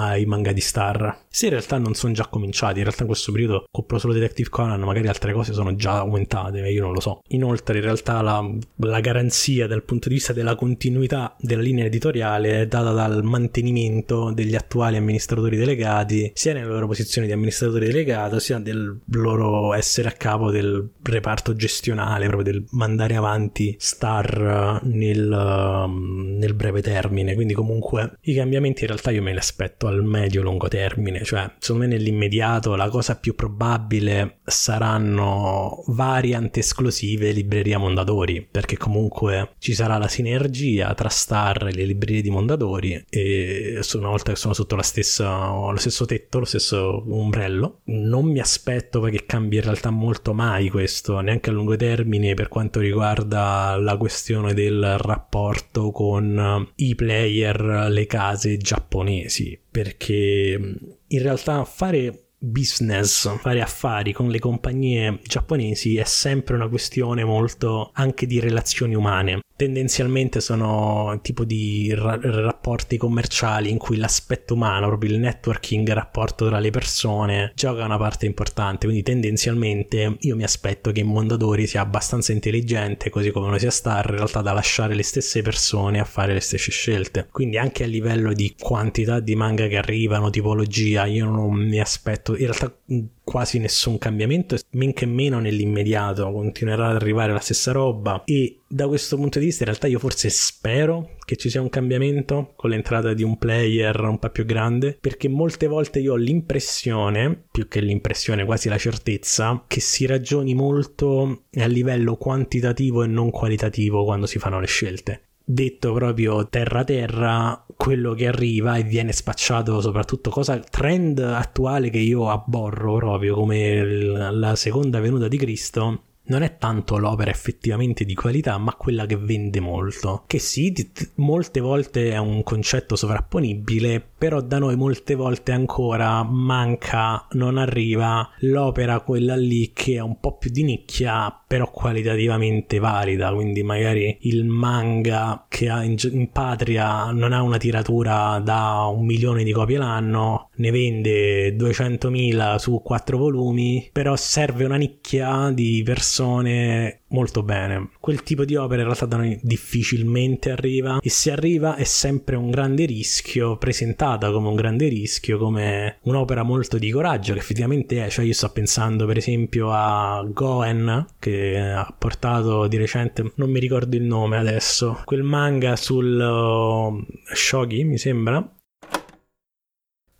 ai 0.00 0.24
manga 0.24 0.52
di 0.52 0.60
Star. 0.60 1.26
Se 1.28 1.46
in 1.46 1.52
realtà 1.52 1.78
non 1.78 1.94
sono 1.94 2.12
già 2.12 2.26
cominciati, 2.26 2.78
in 2.78 2.84
realtà 2.84 3.02
in 3.02 3.08
questo 3.08 3.32
periodo 3.32 3.64
compro 3.70 3.98
solo 3.98 4.12
Detective 4.12 4.48
Conan, 4.48 4.80
magari 4.80 5.08
altre 5.08 5.32
cose 5.32 5.52
sono 5.52 5.74
già 5.76 5.98
aumentate, 5.98 6.68
io 6.68 6.82
non 6.82 6.92
lo 6.92 7.00
so. 7.00 7.22
Inoltre 7.28 7.78
in 7.78 7.84
realtà 7.84 8.20
la, 8.22 8.44
la 8.76 9.00
garanzia 9.00 9.66
dal 9.66 9.84
punto 9.84 10.08
di 10.08 10.14
vista 10.14 10.32
della 10.32 10.54
continuità 10.54 11.36
della 11.38 11.62
linea 11.62 11.84
editoriale 11.84 12.62
è 12.62 12.66
data 12.66 12.92
dal 12.92 13.22
mantenimento 13.22 14.32
degli 14.32 14.54
attuali 14.54 14.96
amministratori 14.96 15.56
delegati, 15.56 16.30
sia 16.34 16.52
nelle 16.52 16.66
loro 16.66 16.86
posizioni 16.86 17.26
di 17.26 17.32
amministratore 17.32 17.86
delegato, 17.86 18.38
sia 18.38 18.58
del 18.58 19.00
loro 19.06 19.74
essere 19.74 20.08
a 20.08 20.12
capo 20.12 20.50
del 20.50 20.90
reparto 21.02 21.54
gestionale, 21.54 22.26
proprio 22.26 22.52
del 22.52 22.64
mandare 22.70 23.16
avanti 23.16 23.76
Star 23.78 24.80
nel, 24.84 25.86
nel 25.88 26.54
breve 26.54 26.82
termine. 26.82 27.34
Quindi 27.34 27.54
comunque 27.54 28.18
i 28.22 28.34
cambiamenti 28.34 28.82
in 28.82 28.88
realtà 28.88 29.10
io 29.10 29.22
me 29.22 29.32
li 29.32 29.38
aspetto 29.38 29.86
al 29.90 30.04
medio-lungo 30.04 30.68
termine, 30.68 31.24
cioè 31.24 31.50
secondo 31.58 31.86
me 31.86 31.92
nell'immediato 31.92 32.74
la 32.74 32.88
cosa 32.88 33.16
più 33.16 33.34
probabile 33.34 34.38
saranno 34.44 35.82
variant 35.88 36.56
esclusive 36.56 37.30
libreria 37.32 37.78
Mondadori, 37.78 38.46
perché 38.48 38.76
comunque 38.76 39.52
ci 39.58 39.74
sarà 39.74 39.98
la 39.98 40.08
sinergia 40.08 40.94
tra 40.94 41.08
Star 41.08 41.68
e 41.68 41.72
le 41.72 41.84
librerie 41.84 42.22
di 42.22 42.30
Mondadori 42.30 43.04
e 43.08 43.80
una 43.94 44.08
volta 44.08 44.32
che 44.32 44.38
sono 44.38 44.54
sotto 44.54 44.76
stessa, 44.82 45.48
lo 45.48 45.76
stesso 45.76 46.06
tetto, 46.06 46.38
lo 46.38 46.44
stesso 46.44 47.04
ombrello, 47.08 47.80
non 47.84 48.26
mi 48.26 48.40
aspetto 48.40 49.00
che 49.00 49.24
cambi 49.26 49.56
in 49.56 49.62
realtà 49.62 49.90
molto 49.90 50.32
mai 50.32 50.68
questo, 50.70 51.20
neanche 51.20 51.50
a 51.50 51.52
lungo 51.52 51.76
termine 51.76 52.34
per 52.34 52.48
quanto 52.48 52.80
riguarda 52.80 53.76
la 53.76 53.96
questione 53.96 54.54
del 54.54 54.98
rapporto 54.98 55.90
con 55.90 56.68
i 56.76 56.94
player, 56.94 57.88
le 57.90 58.06
case 58.06 58.56
giapponesi 58.56 59.58
perché 59.70 60.58
in 61.06 61.22
realtà 61.22 61.64
fare 61.64 62.29
business, 62.40 63.36
fare 63.38 63.60
affari 63.60 64.12
con 64.12 64.28
le 64.28 64.38
compagnie 64.38 65.20
giapponesi 65.22 65.96
è 65.98 66.04
sempre 66.04 66.54
una 66.54 66.68
questione 66.68 67.22
molto 67.22 67.90
anche 67.92 68.26
di 68.26 68.40
relazioni 68.40 68.94
umane 68.94 69.40
tendenzialmente 69.60 70.40
sono 70.40 71.18
tipo 71.20 71.44
di 71.44 71.92
ra- 71.94 72.18
rapporti 72.18 72.96
commerciali 72.96 73.68
in 73.68 73.76
cui 73.76 73.98
l'aspetto 73.98 74.54
umano, 74.54 74.86
proprio 74.86 75.10
il 75.10 75.18
networking, 75.18 75.86
il 75.86 75.94
rapporto 75.94 76.46
tra 76.46 76.58
le 76.58 76.70
persone, 76.70 77.52
gioca 77.54 77.84
una 77.84 77.98
parte 77.98 78.24
importante. 78.24 78.86
Quindi 78.86 79.02
tendenzialmente 79.02 80.16
io 80.20 80.34
mi 80.34 80.44
aspetto 80.44 80.92
che 80.92 81.02
Mondadori 81.02 81.66
sia 81.66 81.82
abbastanza 81.82 82.32
intelligente, 82.32 83.10
così 83.10 83.30
come 83.32 83.50
lo 83.50 83.58
sia 83.58 83.70
Star, 83.70 84.08
in 84.08 84.16
realtà 84.16 84.40
da 84.40 84.54
lasciare 84.54 84.94
le 84.94 85.02
stesse 85.02 85.42
persone 85.42 86.00
a 86.00 86.04
fare 86.04 86.32
le 86.32 86.40
stesse 86.40 86.70
scelte. 86.70 87.28
Quindi 87.30 87.58
anche 87.58 87.84
a 87.84 87.86
livello 87.86 88.32
di 88.32 88.54
quantità 88.58 89.20
di 89.20 89.34
manga 89.34 89.66
che 89.66 89.76
arrivano, 89.76 90.30
tipologia, 90.30 91.04
io 91.04 91.26
non 91.26 91.52
mi 91.52 91.80
aspetto, 91.80 92.29
in 92.36 92.46
realtà 92.46 92.74
quasi 93.22 93.58
nessun 93.58 93.98
cambiamento, 93.98 94.56
men 94.70 94.92
che 94.92 95.06
meno 95.06 95.38
nell'immediato, 95.38 96.30
continuerà 96.32 96.88
ad 96.88 96.96
arrivare 96.96 97.32
la 97.32 97.38
stessa 97.40 97.72
roba. 97.72 98.22
E 98.24 98.60
da 98.66 98.86
questo 98.86 99.16
punto 99.16 99.38
di 99.38 99.46
vista 99.46 99.62
in 99.62 99.68
realtà 99.68 99.86
io 99.86 99.98
forse 99.98 100.30
spero 100.30 101.16
che 101.24 101.36
ci 101.36 101.48
sia 101.48 101.60
un 101.60 101.68
cambiamento 101.68 102.52
con 102.56 102.70
l'entrata 102.70 103.14
di 103.14 103.22
un 103.22 103.38
player 103.38 103.98
un 104.00 104.18
po' 104.18 104.30
più 104.30 104.44
grande 104.44 104.96
perché 105.00 105.28
molte 105.28 105.66
volte 105.66 106.00
io 106.00 106.12
ho 106.12 106.16
l'impressione, 106.16 107.44
più 107.50 107.68
che 107.68 107.80
l'impressione 107.80 108.44
quasi 108.44 108.68
la 108.68 108.78
certezza, 108.78 109.64
che 109.66 109.80
si 109.80 110.06
ragioni 110.06 110.54
molto 110.54 111.44
a 111.54 111.66
livello 111.66 112.16
quantitativo 112.16 113.02
e 113.02 113.06
non 113.06 113.30
qualitativo 113.30 114.04
quando 114.04 114.26
si 114.26 114.38
fanno 114.38 114.60
le 114.60 114.66
scelte. 114.66 115.22
Detto 115.44 115.92
proprio 115.92 116.48
terra 116.48 116.84
terra 116.84 117.66
quello 117.80 118.12
che 118.12 118.26
arriva 118.26 118.76
e 118.76 118.82
viene 118.82 119.10
spacciato 119.10 119.80
soprattutto 119.80 120.28
cosa 120.28 120.58
trend 120.58 121.18
attuale 121.18 121.88
che 121.88 121.96
io 121.96 122.28
abborro 122.28 122.96
proprio 122.96 123.34
come 123.34 123.82
la 123.82 124.54
seconda 124.54 125.00
venuta 125.00 125.28
di 125.28 125.38
Cristo 125.38 126.02
non 126.30 126.42
è 126.42 126.56
tanto 126.56 126.96
l'opera 126.96 127.30
effettivamente 127.30 128.04
di 128.04 128.14
qualità, 128.14 128.56
ma 128.56 128.74
quella 128.74 129.04
che 129.04 129.16
vende 129.16 129.58
molto. 129.60 130.22
Che 130.26 130.38
sì, 130.38 130.72
molte 131.16 131.60
volte 131.60 132.12
è 132.12 132.18
un 132.18 132.42
concetto 132.44 132.94
sovrapponibile, 132.94 134.00
però 134.16 134.40
da 134.40 134.58
noi 134.58 134.76
molte 134.76 135.16
volte 135.16 135.52
ancora 135.52 136.22
manca, 136.22 137.26
non 137.32 137.58
arriva 137.58 138.28
l'opera 138.38 139.00
quella 139.00 139.34
lì 139.34 139.72
che 139.74 139.94
è 139.96 140.00
un 140.00 140.20
po' 140.20 140.38
più 140.38 140.50
di 140.50 140.62
nicchia, 140.62 141.36
però 141.46 141.68
qualitativamente 141.68 142.78
valida, 142.78 143.32
quindi 143.32 143.64
magari 143.64 144.18
il 144.22 144.44
manga 144.44 145.46
che 145.48 145.68
ha 145.68 145.82
in, 145.82 145.96
in 146.12 146.30
patria 146.30 147.10
non 147.10 147.32
ha 147.32 147.42
una 147.42 147.58
tiratura 147.58 148.38
da 148.38 148.84
un 148.84 149.04
milione 149.04 149.42
di 149.42 149.50
copie 149.50 149.78
l'anno, 149.78 150.50
ne 150.56 150.70
vende 150.70 151.56
200.000 151.56 152.56
su 152.56 152.80
quattro 152.84 153.18
volumi, 153.18 153.88
però 153.92 154.14
serve 154.14 154.64
una 154.64 154.76
nicchia 154.76 155.50
di 155.52 155.82
persone 155.84 156.18
molto 156.22 157.42
bene. 157.42 157.90
Quel 158.00 158.22
tipo 158.22 158.44
di 158.44 158.56
opera 158.56 158.80
in 158.80 158.86
realtà 158.86 159.06
da 159.06 159.16
noi 159.16 159.38
difficilmente 159.42 160.50
arriva 160.50 160.98
e 161.00 161.08
se 161.08 161.30
arriva 161.32 161.76
è 161.76 161.84
sempre 161.84 162.36
un 162.36 162.50
grande 162.50 162.84
rischio, 162.84 163.56
presentata 163.56 164.30
come 164.30 164.48
un 164.48 164.54
grande 164.54 164.88
rischio, 164.88 165.38
come 165.38 165.98
un'opera 166.02 166.42
molto 166.42 166.78
di 166.78 166.90
coraggio 166.90 167.32
che 167.32 167.38
effettivamente 167.38 168.04
è, 168.04 168.10
cioè 168.10 168.24
io 168.24 168.32
sto 168.32 168.50
pensando 168.50 169.06
per 169.06 169.16
esempio 169.16 169.70
a 169.72 170.22
Goen 170.26 171.06
che 171.18 171.58
ha 171.58 171.94
portato 171.96 172.66
di 172.66 172.76
recente, 172.76 173.32
non 173.36 173.50
mi 173.50 173.60
ricordo 173.60 173.96
il 173.96 174.02
nome 174.02 174.36
adesso, 174.36 175.02
quel 175.04 175.22
manga 175.22 175.76
sul 175.76 176.18
uh, 176.18 177.34
Shogi 177.34 177.84
mi 177.84 177.98
sembra. 177.98 178.54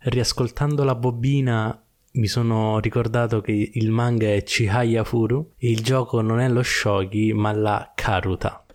Riascoltando 0.03 0.83
la 0.83 0.95
bobina 0.95 1.85
mi 2.13 2.27
sono 2.27 2.79
ricordato 2.79 3.41
che 3.41 3.71
il 3.73 3.91
manga 3.91 4.33
è 4.33 4.43
Chihaya 4.43 5.03
Furu 5.03 5.53
e 5.57 5.71
il 5.71 5.81
gioco 5.81 6.21
non 6.21 6.39
è 6.39 6.49
lo 6.49 6.63
Shogi 6.63 7.31
ma 7.33 7.51
la 7.53 7.91
Karuta. 7.95 8.65